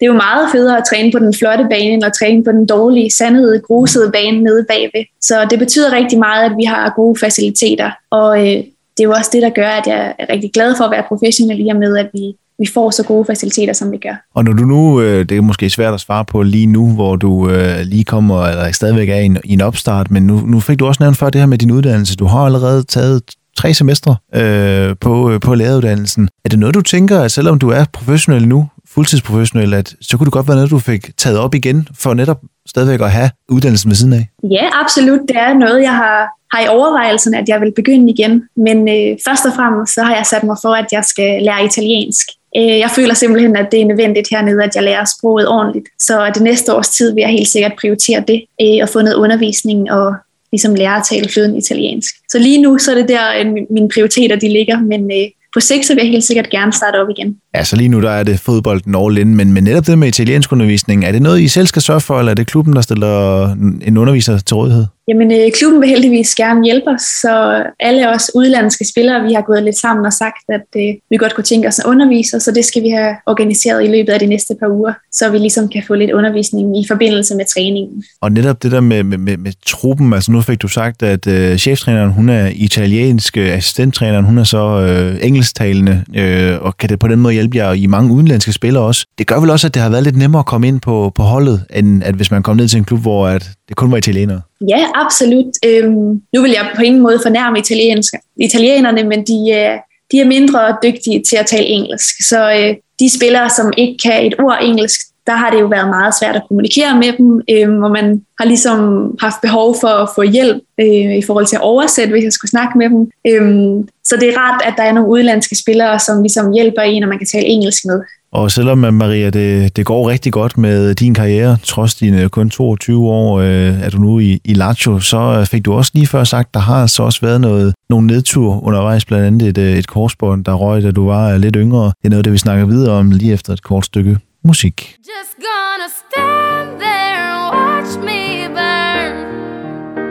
[0.00, 2.52] det er jo meget federe at træne på den flotte bane, end at træne på
[2.52, 5.04] den dårlige, sandede, grusede bane nede bagved.
[5.20, 8.64] Så det betyder rigtig meget, at vi har gode faciliteter, og øh,
[8.98, 11.04] det er jo også det, der gør, at jeg er rigtig glad for at være
[11.08, 14.26] professionel i og med, at vi, vi får så gode faciliteter, som vi gør.
[14.34, 17.16] Og når du nu, øh, det er måske svært at svare på lige nu, hvor
[17.16, 20.60] du øh, lige kommer, eller stadigvæk er i en, i en opstart, men nu, nu
[20.60, 22.16] fik du også nævnt før det her med din uddannelse.
[22.16, 23.22] Du har allerede taget
[23.56, 26.28] tre semestre øh, på, øh, på læreruddannelsen.
[26.44, 30.24] Er det noget, du tænker, at selvom du er professionel nu, fuldtidsprofessionel, at så kunne
[30.24, 33.88] det godt være noget, du fik taget op igen, for netop stadigvæk at have uddannelsen
[33.90, 34.28] ved siden af?
[34.50, 35.20] Ja, absolut.
[35.28, 38.42] Det er noget, jeg har, har i overvejelsen, at jeg vil begynde igen.
[38.56, 41.64] Men øh, først og fremmest så har jeg sat mig for, at jeg skal lære
[41.64, 42.26] italiensk.
[42.56, 45.88] Øh, jeg føler simpelthen, at det er nødvendigt hernede, at jeg lærer sproget ordentligt.
[45.98, 49.14] Så det næste års tid vil jeg helt sikkert prioritere det, øh, og få noget
[49.14, 50.14] undervisning og
[50.52, 52.14] ligesom lære at tale flydende italiensk.
[52.28, 55.10] Så lige nu så er det der, øh, mine prioriteter de ligger, men
[55.54, 57.40] på sigt så vil jeg helt sikkert gerne starte op igen.
[57.54, 60.52] Altså lige nu der er det fodbolden all in, men, men netop det med italiensk
[60.52, 63.52] undervisning, er det noget, I selv skal sørge for, eller er det klubben, der stiller
[63.86, 64.86] en underviser til rådighed?
[65.08, 69.40] Jamen, øh, klubben vil heldigvis gerne hjælpe os, så alle os udlandske spillere, vi har
[69.40, 72.52] gået lidt sammen og sagt, at øh, vi godt kunne tænke os at undervise, så
[72.52, 75.68] det skal vi have organiseret i løbet af de næste par uger, så vi ligesom
[75.68, 78.04] kan få lidt undervisning i forbindelse med træningen.
[78.20, 81.26] Og netop det der med, med, med, med truppen, altså nu fik du sagt, at
[81.26, 86.88] øh, cheftræneren, hun er italiensk, øh, assistenttræneren, hun er så øh, engelsktalende, øh, og kan
[86.88, 89.06] det på den måde hjælpe jer i mange udenlandske spillere også.
[89.18, 91.22] Det gør vel også, at det har været lidt nemmere at komme ind på, på
[91.22, 93.96] holdet, end at hvis man kom ned til en klub, hvor at det kun var
[93.96, 94.40] italienere.
[94.68, 95.52] Ja, absolut.
[95.66, 99.74] Øhm, nu vil jeg på ingen måde fornærme italiensk, italienerne, men de, øh,
[100.12, 102.28] de er mindre dygtige til at tale engelsk.
[102.28, 105.88] Så øh, de spillere, som ikke kan et ord engelsk, der har det jo været
[105.88, 108.06] meget svært at kommunikere med dem, øh, hvor man
[108.40, 108.78] har ligesom
[109.20, 112.54] haft behov for at få hjælp øh, i forhold til at oversætte, hvis jeg skulle
[112.56, 113.00] snakke med dem.
[113.28, 117.02] Øh, så det er rart, at der er nogle udlandske spillere, som ligesom hjælper en,
[117.02, 118.00] og man kan tale engelsk med.
[118.32, 122.28] Og selvom, øh, Maria, det, det går rigtig godt med din karriere, trods dine øh,
[122.28, 125.90] kun 22 år, øh, er du nu i, i Lazio, så øh, fik du også
[125.94, 129.78] lige før sagt, der har så også været noget, nogle nedtur undervejs, blandt andet et,
[129.78, 131.84] et korsbånd, der røg, da du var lidt yngre.
[131.84, 134.98] Det er noget, det vi snakker videre om lige efter et kort stykke musik.
[135.02, 139.14] Just gonna stand there and watch me burn.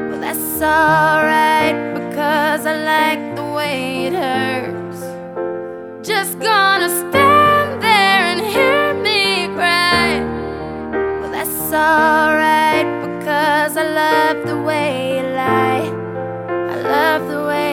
[0.09, 5.01] Well, that's alright because I like the way it hurts.
[6.07, 10.09] Just gonna stand there and hear me cry.
[11.31, 15.85] That's alright because I love the way you lie.
[16.73, 17.66] I love the way.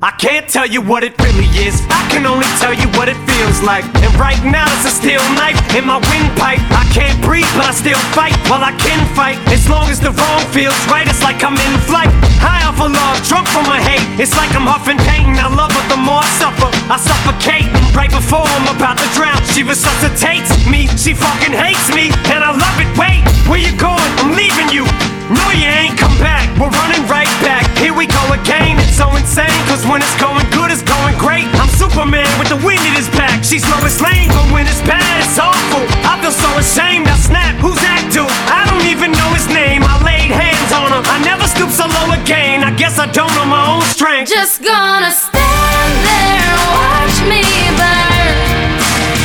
[0.00, 1.76] I can't tell you what it really is.
[1.92, 3.84] I can only tell you what it feels like.
[4.00, 6.56] And right now, it's a steel knife in my windpipe.
[6.72, 8.32] I can't breathe, but I still fight.
[8.48, 11.04] Well, I can fight as long as the wrong feels right.
[11.04, 12.08] It's like I'm in flight.
[12.40, 14.00] High off of love, drunk from my hate.
[14.16, 15.36] It's like I'm huffing pain.
[15.36, 16.72] I love her the more I suffer.
[16.88, 19.36] I suffocate right before I'm about to drown.
[19.52, 20.88] She resuscitates me.
[20.96, 22.88] She fucking hates me, and I love it.
[22.96, 24.10] Wait, where you going?
[24.24, 24.88] I'm leaving you.
[25.28, 26.48] No, you ain't come back.
[26.56, 27.69] We're running right back.
[27.80, 28.76] Here we go again.
[28.76, 31.48] It's so insane, cause when it's going good, it's going great.
[31.56, 33.42] I'm Superman with the wind in his back.
[33.42, 35.80] She's Lois Lane, but when it's bad, it's awful.
[36.04, 37.08] I feel so ashamed.
[37.08, 37.56] I snap.
[37.64, 38.28] Who's that dude?
[38.52, 39.80] I don't even know his name.
[39.80, 41.00] I laid hands on him.
[41.08, 42.68] I never stoop so low again.
[42.68, 44.28] I guess I don't know my own strength.
[44.28, 47.40] Just gonna stand there and watch me
[47.80, 48.76] burn.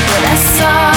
[0.07, 0.94] But that's alright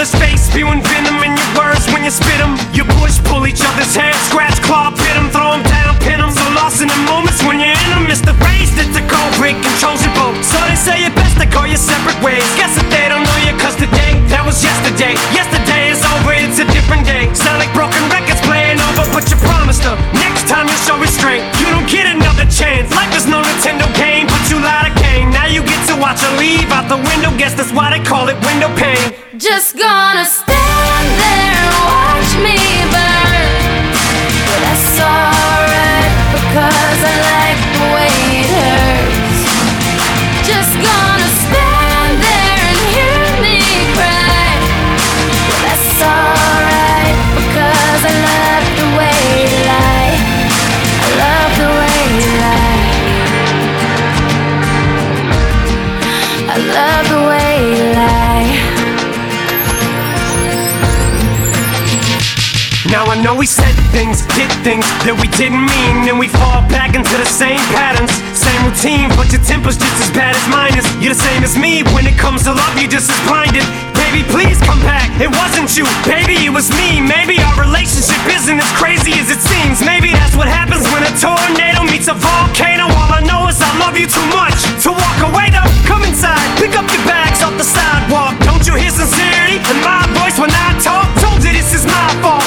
[0.00, 2.56] other's face, spewing venom in your words when you spit them.
[2.72, 6.32] You push, pull each other's hair, scratch, claw, pit them, throw them down, pin them.
[6.32, 9.60] So lost in the moments when you're in them, it's the that's a cold break
[9.60, 10.40] controls your boat.
[10.40, 12.40] So they say it best to call your separate ways.
[12.56, 15.20] Guess that they don't know you, cause today, that was yesterday.
[15.36, 17.28] Yesterday is over, it's a different day.
[17.36, 20.00] Sound like broken records playing over, but you promised her.
[20.16, 22.88] Next time you show restraint, you don't get another chance.
[22.96, 25.28] Life is no Nintendo game, but you lied again.
[25.28, 27.36] Now you get to watch her leave out the window.
[27.36, 29.29] Guess that's why they call it window pane.
[29.40, 30.49] Just gonna stand
[63.30, 67.14] know we said things, did things that we didn't mean, and we fall back into
[67.14, 69.06] the same patterns, same routine.
[69.14, 70.86] But your temper's just as bad as mine is.
[70.98, 72.74] You're the same as me when it comes to love.
[72.74, 73.62] You're just as blinded.
[73.94, 75.06] Baby, please come back.
[75.22, 76.98] It wasn't you, baby, it was me.
[76.98, 79.78] Maybe our relationship isn't as crazy as it seems.
[79.78, 82.90] Maybe that's what happens when a tornado meets a volcano.
[82.90, 85.54] All I know is I love you too much to walk away.
[85.54, 88.34] Though, come inside, pick up your bags off the sidewalk.
[88.42, 91.06] Don't you hear sincerity in my voice when I talk?
[91.22, 92.39] Told you this is my fault.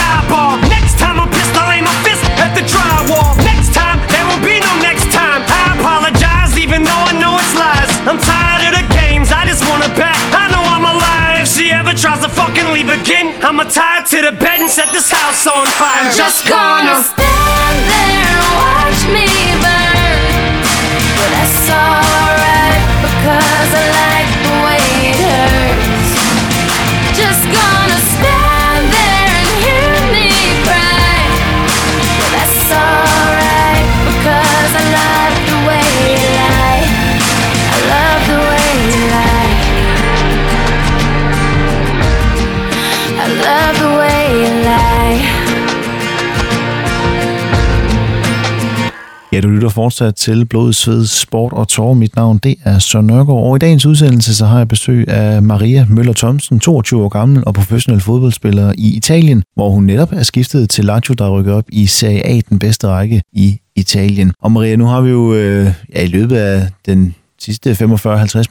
[0.00, 0.56] Eyeball.
[0.72, 3.36] Next time I'm pissed, I'll aim my fist at the drywall.
[3.44, 5.44] Next time, there will be no next time.
[5.44, 7.92] I apologize, even though I know it's lies.
[8.08, 10.16] I'm tired of the games, I just wanna back.
[10.32, 11.44] I know I'm alive.
[11.44, 14.70] If she ever tries to fucking leave again, I'ma tie her to the bed and
[14.70, 16.08] set this house on fire.
[16.08, 16.96] I'm just gonna.
[17.00, 19.28] stand there and watch me
[19.62, 20.52] burn.
[21.16, 23.59] But that's alright because
[49.40, 51.94] Ja, du lytter fortsat til Blod, Sved, Sport og Tår.
[51.94, 55.42] Mit navn det er Søren Nørgaard, og i dagens udsendelse så har jeg besøg af
[55.42, 60.22] Maria Møller Thomsen, 22 år gammel og professionel fodboldspiller i Italien, hvor hun netop er
[60.22, 64.32] skiftet til Lazio, der rykker op i Serie A, den bedste række i Italien.
[64.42, 67.74] Og Maria, nu har vi jo øh, ja, i løbet af den sidste 45-50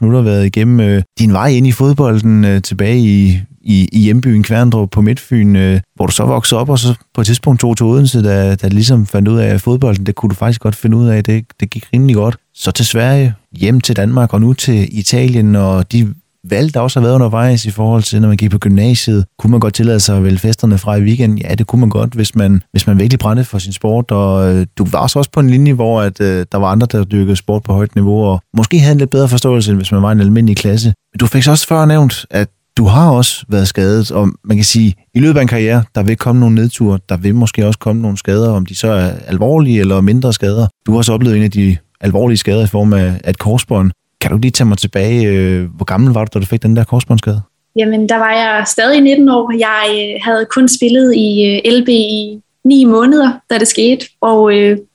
[0.01, 4.43] minutter været igennem øh, din vej ind i fodbolden øh, tilbage i, i, i hjembyen
[4.43, 7.78] Kværndrup på Midtfyn, øh, hvor du så voksede op, og så på et tidspunkt tog
[7.78, 10.76] til Odense, da, da du ligesom fandt ud af, fodbolden, det kunne du faktisk godt
[10.76, 12.38] finde ud af, det, det gik rimelig godt.
[12.53, 16.99] Så til Sverige, hjem til Danmark og nu til Italien, og de valg, der også
[16.99, 19.99] har været undervejs i forhold til, når man gik på gymnasiet, kunne man godt tillade
[19.99, 21.38] sig at vælge festerne fra i weekenden?
[21.38, 24.55] Ja, det kunne man godt, hvis man, hvis man virkelig brændte for sin sport, og
[24.55, 27.03] øh, du var så også på en linje, hvor at, øh, der var andre, der
[27.03, 30.01] dyrkede sport på højt niveau, og måske havde en lidt bedre forståelse, end hvis man
[30.01, 30.93] var en almindelig klasse.
[31.14, 32.49] Men du fik så også før nævnt, at
[32.80, 36.03] du har også været skadet, og man kan sige, i løbet af en karriere, der
[36.03, 39.11] vil komme nogle nedture, der vil måske også komme nogle skader, om de så er
[39.27, 40.67] alvorlige eller mindre skader.
[40.86, 43.91] Du har også oplevet en af de alvorlige skader i form af et korsbånd.
[44.21, 45.27] Kan du lige tage mig tilbage?
[45.27, 47.41] Øh, hvor gammel var du, da du fik den der korsbåndsskade?
[47.75, 49.51] Jamen, der var jeg stadig 19 år.
[49.57, 54.51] Jeg øh, havde kun spillet i øh, LB i 9 måneder, da det skete, og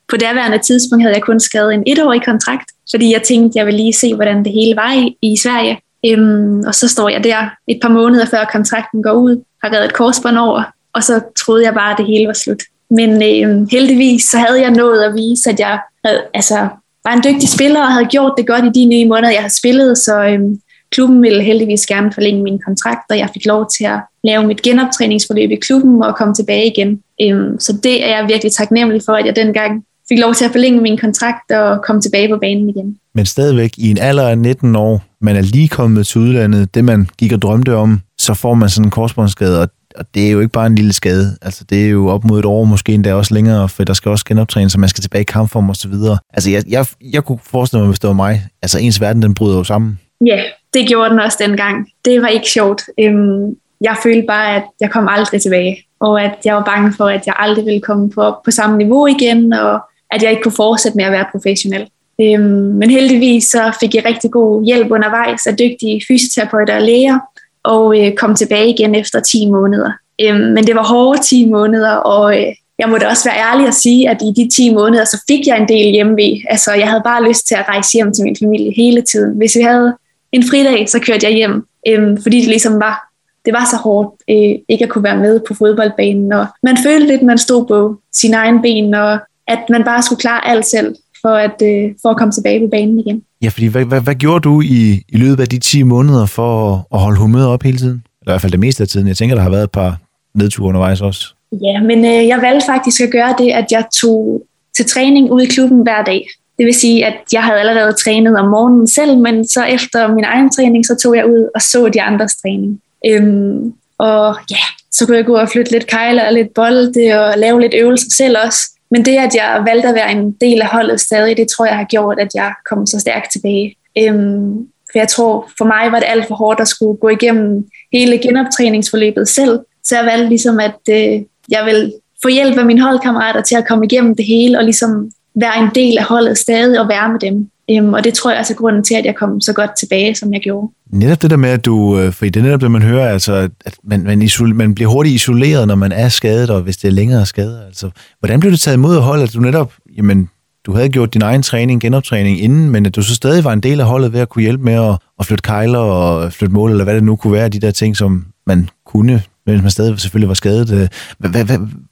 [0.09, 3.81] på daværende tidspunkt havde jeg kun skrevet en etårig kontrakt, fordi jeg tænkte, jeg ville
[3.81, 5.79] lige se, hvordan det hele var i, i Sverige.
[6.07, 9.85] Øhm, og så står jeg der et par måneder før kontrakten går ud, har reddet
[9.85, 12.63] et korsbånd over, og så troede jeg bare, at det hele var slut.
[12.91, 16.69] Men øhm, heldigvis så havde jeg nået at vise, at jeg havde, altså,
[17.05, 19.49] var en dygtig spiller og havde gjort det godt i de nye måneder, jeg har
[19.49, 23.85] spillet, så øhm, klubben ville heldigvis gerne forlænge min kontrakt, og jeg fik lov til
[23.85, 27.03] at lave mit genoptræningsforløb i klubben og komme tilbage igen.
[27.23, 30.51] Øhm, så det er jeg virkelig taknemmelig for, at jeg dengang fik lov til at
[30.51, 32.99] forlænge min kontrakt og komme tilbage på banen igen.
[33.15, 36.85] Men stadigvæk i en alder af 19 år, man er lige kommet til udlandet, det
[36.85, 40.31] man gik og drømte om, så får man sådan en korsbåndsskade, og og det er
[40.31, 41.39] jo ikke bare en lille skade.
[41.43, 44.11] Altså, det er jo op mod et år, måske endda også længere, for der skal
[44.11, 46.19] også genoptræne, så man skal tilbage i kampform og så videre.
[46.33, 49.35] Altså, jeg, jeg, jeg kunne forestille mig, hvis det var mig, altså ens verden, den
[49.35, 50.01] bryder jo sammen.
[50.27, 50.43] Ja,
[50.75, 51.89] det gjorde den også dengang.
[52.05, 52.83] Det var ikke sjovt.
[53.01, 57.07] Øhm, jeg følte bare, at jeg kom aldrig tilbage, og at jeg var bange for,
[57.07, 59.81] at jeg aldrig ville komme på, på samme niveau igen, og
[60.15, 61.87] at jeg ikke kunne fortsætte med at være professionel.
[62.21, 67.19] Øhm, men heldigvis så fik jeg rigtig god hjælp undervejs af dygtige fysioterapeuter og læger,
[67.63, 69.91] og øh, kom tilbage igen efter 10 måneder.
[70.21, 72.47] Øhm, men det var hårde 10 måneder, og øh,
[72.79, 75.47] jeg må da også være ærlig at sige, at i de 10 måneder, så fik
[75.47, 76.45] jeg en del hjemmevæg.
[76.51, 79.37] Altså, jeg havde bare lyst til at rejse hjem til min familie hele tiden.
[79.37, 79.97] Hvis vi havde
[80.33, 83.09] en fridag, så kørte jeg hjem, øhm, fordi det ligesom var,
[83.45, 86.33] det var så hårdt øh, ikke at kunne være med på fodboldbanen.
[86.33, 90.03] Og man følte lidt, at man stod på sin egen ben, og at man bare
[90.03, 93.23] skulle klare alt selv for at, øh, for at komme tilbage på banen igen.
[93.43, 96.73] Ja, fordi hvad, hvad, hvad gjorde du i, i løbet af de 10 måneder for
[96.73, 98.03] at, at holde humøret op hele tiden?
[98.21, 99.09] Eller i hvert fald det meste af tiden.
[99.09, 99.99] Jeg tænker, der har været et par
[100.35, 101.35] nedture undervejs også.
[101.53, 104.43] Ja, men øh, jeg valgte faktisk at gøre det, at jeg tog
[104.77, 106.27] til træning ude i klubben hver dag.
[106.59, 110.25] Det vil sige, at jeg havde allerede trænet om morgenen selv, men så efter min
[110.25, 112.81] egen træning, så tog jeg ud og så de andres træning.
[113.07, 117.39] Øhm, og ja, så kunne jeg gå og flytte lidt kejler og lidt bolde og
[117.39, 118.61] lave lidt øvelser selv også.
[118.95, 121.77] Men det, at jeg valgte at være en del af holdet stadig, det tror jeg
[121.77, 123.77] har gjort, at jeg kom så stærkt tilbage.
[123.99, 124.57] Øhm,
[124.93, 128.19] for jeg tror, for mig var det alt for hårdt at skulle gå igennem hele
[128.19, 129.59] genoptræningsforløbet selv.
[129.85, 131.93] Så jeg valgte ligesom, at øh, jeg vil
[132.23, 135.71] få hjælp af mine holdkammerater til at komme igennem det hele, og ligesom være en
[135.75, 137.51] del af holdet stadig og være med dem.
[137.71, 140.15] Øhm, og det tror jeg altså er grunden til, at jeg kom så godt tilbage,
[140.15, 140.73] som jeg gjorde.
[140.91, 143.49] Netop det der med, at du, øh, for det er netop det, man hører, altså,
[143.65, 146.89] at man, man, isol, man bliver hurtigt isoleret, når man er skadet, og hvis det
[146.89, 147.63] er længere skadet.
[147.67, 150.29] Altså, hvordan blev det taget imod af holdet, at du netop, jamen,
[150.67, 153.61] du havde gjort din egen træning, genoptræning inden, men at du så stadig var en
[153.61, 156.71] del af holdet ved at kunne hjælpe med at, at flytte kejler og flytte mål,
[156.71, 160.01] eller hvad det nu kunne være, de der ting, som man kunne, mens man stadig
[160.01, 160.93] selvfølgelig var skadet.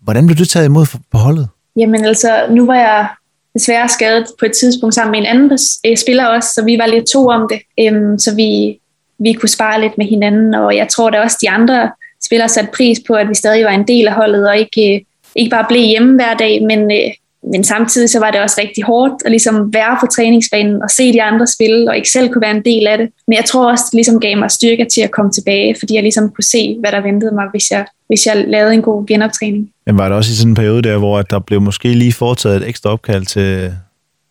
[0.03, 1.49] Hvordan blev du taget imod på holdet?
[1.77, 3.09] Jamen altså, nu var jeg
[3.55, 6.87] desværre skadet på et tidspunkt sammen med en anden øh, spiller også, så vi var
[6.87, 8.81] lidt to om det, øhm, så vi,
[9.19, 11.91] vi kunne spare lidt med hinanden, og jeg tror da også, de andre
[12.25, 15.01] spillere satte pris på, at vi stadig var en del af holdet, og ikke, øh,
[15.35, 17.13] ikke bare blev hjemme hver dag, men, øh,
[17.53, 21.13] men samtidig så var det også rigtig hårdt at ligesom være på træningsbanen og se
[21.13, 23.11] de andre spille, og ikke selv kunne være en del af det.
[23.29, 26.03] Men jeg tror også, det ligesom gav mig styrke til at komme tilbage, fordi jeg
[26.03, 29.72] ligesom kunne se, hvad der ventede mig, hvis jeg, hvis jeg lavede en god genoptræning.
[29.93, 32.57] Men var det også i sådan en periode der, hvor der blev måske lige foretaget
[32.57, 33.73] et ekstra opkald til,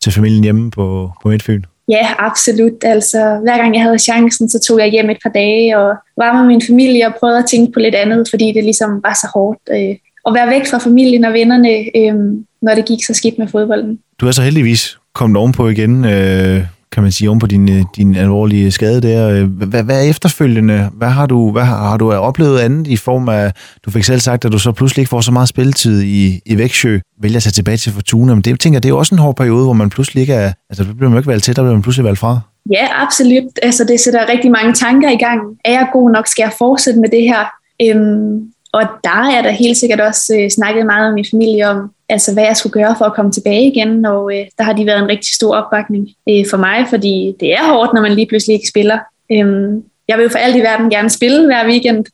[0.04, 1.64] til familien hjemme på, på Midtfyn?
[1.90, 2.84] Ja, absolut.
[2.84, 6.34] Altså, hver gang jeg havde chancen, så tog jeg hjem et par dage og var
[6.34, 9.28] med min familie og prøvede at tænke på lidt andet, fordi det ligesom var så
[9.34, 9.60] hårdt.
[9.72, 9.96] Øh,
[10.28, 12.16] at være væk fra familien og vennerne, øh,
[12.62, 14.00] når det gik så skidt med fodbolden.
[14.22, 18.16] Du er så heldigvis kommet ovenpå igen, øh, kan man sige, ovenpå din, øh, din
[18.16, 19.30] alvorlige skade der.
[19.30, 20.90] Øh, hvad, hvad er efterfølgende?
[20.94, 23.52] Hvad har du, hvad har, har du oplevet andet i form af,
[23.86, 26.58] du fik selv sagt, at du så pludselig ikke får så meget spilletid i, i
[26.58, 29.20] Vægtsjø, vælger at tage tilbage til Fortuna, men det, tænker det er jo også en
[29.20, 31.62] hård periode, hvor man pludselig ikke er, altså det bliver man ikke valgt til, der
[31.62, 32.40] bliver man pludselig valgt fra.
[32.72, 33.44] Ja, absolut.
[33.64, 35.42] Altså det sætter rigtig mange tanker i gang.
[35.66, 36.28] Er jeg god nok?
[36.28, 37.42] Skal jeg fortsætte med det her?
[37.82, 41.92] Øhm, og der er der helt sikkert også øh, snakket meget med min familie om,
[42.12, 44.86] altså hvad jeg skulle gøre for at komme tilbage igen, og øh, der har de
[44.86, 48.28] været en rigtig stor opbakning øh, for mig, fordi det er hårdt, når man lige
[48.28, 49.00] pludselig ikke spiller.
[49.32, 52.06] Øhm, jeg vil jo for alt i verden gerne spille hver weekend,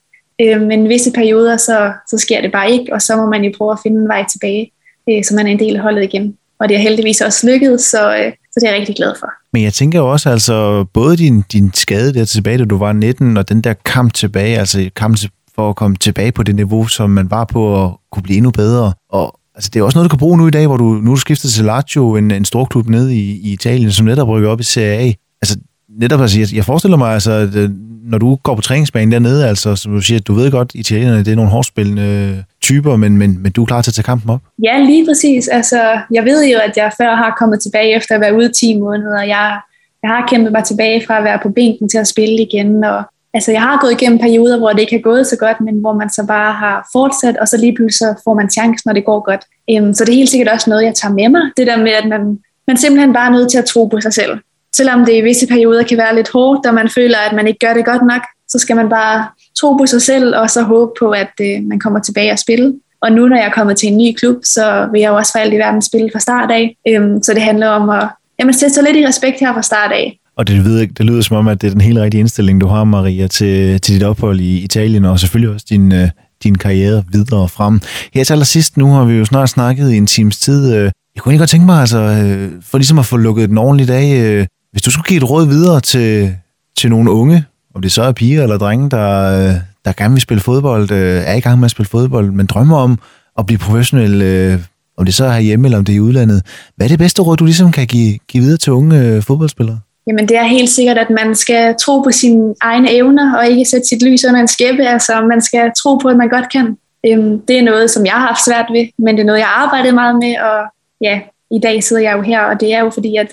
[0.42, 3.52] øh, men visse perioder, så, så sker det bare ikke, og så må man jo
[3.58, 4.72] prøve at finde en vej tilbage,
[5.10, 6.38] øh, så man er en del af holdet igen.
[6.60, 9.30] Og det er heldigvis også lykkedes, så, øh, så det er jeg rigtig glad for.
[9.54, 12.94] Men jeg tænker jo også, altså både din, din skade der tilbage, da du var
[12.94, 15.18] 19, og den der kamp tilbage, altså kamp
[15.56, 18.52] for at komme tilbage på det niveau, som man var på og kunne blive endnu
[18.52, 18.94] bedre.
[19.10, 21.12] Og altså, det er også noget, du kan bruge nu i dag, hvor du nu
[21.12, 24.28] er du skiftet til Lazio, en, en stor klub nede i, i Italien, som netop
[24.28, 25.14] rykker op i Serie A.
[25.42, 25.58] Altså,
[26.00, 27.70] netop, altså, jeg, jeg forestiller mig, altså, at øh,
[28.04, 31.32] når du går på træningsbanen dernede, altså, som du siger, du ved godt, italienerne, det
[31.32, 34.42] er nogle hårdspillende typer, men, men, men du er klar til at tage kampen op?
[34.64, 35.48] Ja, lige præcis.
[35.48, 38.80] Altså, jeg ved jo, at jeg før har kommet tilbage efter at være ude 10
[38.80, 39.22] måneder.
[39.22, 39.60] Jeg,
[40.04, 43.04] jeg har kæmpet mig tilbage fra at være på bænken til at spille igen, og
[43.38, 45.94] altså jeg har gået igennem perioder, hvor det ikke har gået så godt, men hvor
[45.94, 49.06] man så bare har fortsat, og så lige pludselig så får man chancen, når det
[49.06, 49.44] går godt.
[49.74, 51.44] Um, så det er helt sikkert også noget, jeg tager med mig.
[51.58, 54.14] Det der med, at man, man simpelthen bare er nødt til at tro på sig
[54.14, 54.34] selv.
[54.76, 57.60] Selvom det i visse perioder kan være lidt hårdt, og man føler, at man ikke
[57.66, 59.28] gør det godt nok, så skal man bare
[59.60, 62.74] tro på sig selv, og så håbe på, at øh, man kommer tilbage og spille.
[63.02, 65.32] Og nu, når jeg er kommet til en ny klub, så vil jeg jo også
[65.32, 66.78] for alt i verden spille fra start af.
[66.90, 68.08] Um, så det handler om at
[68.40, 70.20] jamen, sætte sig lidt i respekt her fra start af.
[70.38, 72.68] Og det, ved, det lyder som om, at det er den helt rigtige indstilling, du
[72.68, 76.10] har, Maria, til, til dit ophold i Italien, og selvfølgelig også din, øh,
[76.44, 77.82] din karriere videre frem.
[78.14, 80.76] Her til allersidst, nu har vi jo snart snakket i en times tid.
[80.76, 83.58] Øh, jeg kunne ikke godt tænke mig, altså, øh, for ligesom at få lukket den
[83.58, 86.36] ordentligt af, øh, hvis du skulle give et råd videre til,
[86.78, 90.22] til nogle unge, om det så er piger eller drenge, der, øh, der gerne vil
[90.22, 93.00] spille fodbold, øh, er i gang med at spille fodbold, men drømmer om
[93.40, 94.60] at blive professionel,
[94.98, 96.42] om det så er herhjemme eller om det er i udlandet.
[96.76, 99.80] Hvad er det bedste råd, du ligesom kan give, give videre til unge fodboldspillere?
[100.08, 103.66] Jamen det er helt sikkert, at man skal tro på sine egne evner, og ikke
[103.66, 104.88] sætte sit lys under en skæppe.
[104.88, 106.78] Altså man skal tro på, at man godt kan.
[107.08, 109.48] Øhm, det er noget, som jeg har haft svært ved, men det er noget, jeg
[109.48, 110.60] har arbejdet meget med, og
[111.02, 111.20] ja,
[111.52, 113.28] i dag sidder jeg jo her, og det er jo fordi, at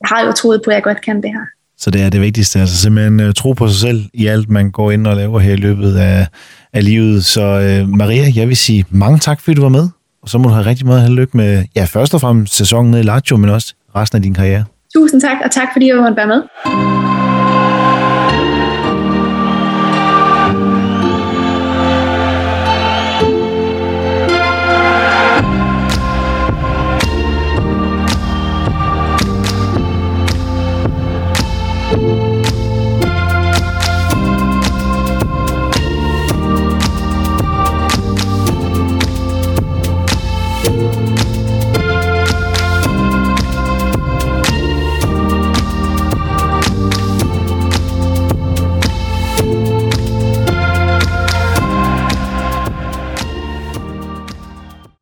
[0.00, 1.46] jeg har jo troet på, at jeg godt kan det her.
[1.78, 4.70] Så det er det vigtigste, altså simpelthen uh, tro på sig selv i alt, man
[4.70, 6.26] går ind og laver her i løbet af,
[6.72, 7.24] af livet.
[7.24, 9.88] Så uh, Maria, jeg vil sige mange tak, fordi du var med,
[10.22, 12.56] og så må du have rigtig meget held og lykke med, ja, først og fremmest
[12.56, 14.64] sæsonen i Lazio, men også resten af din karriere.
[14.94, 17.19] Tusind tak, og tak fordi jeg måtte være med.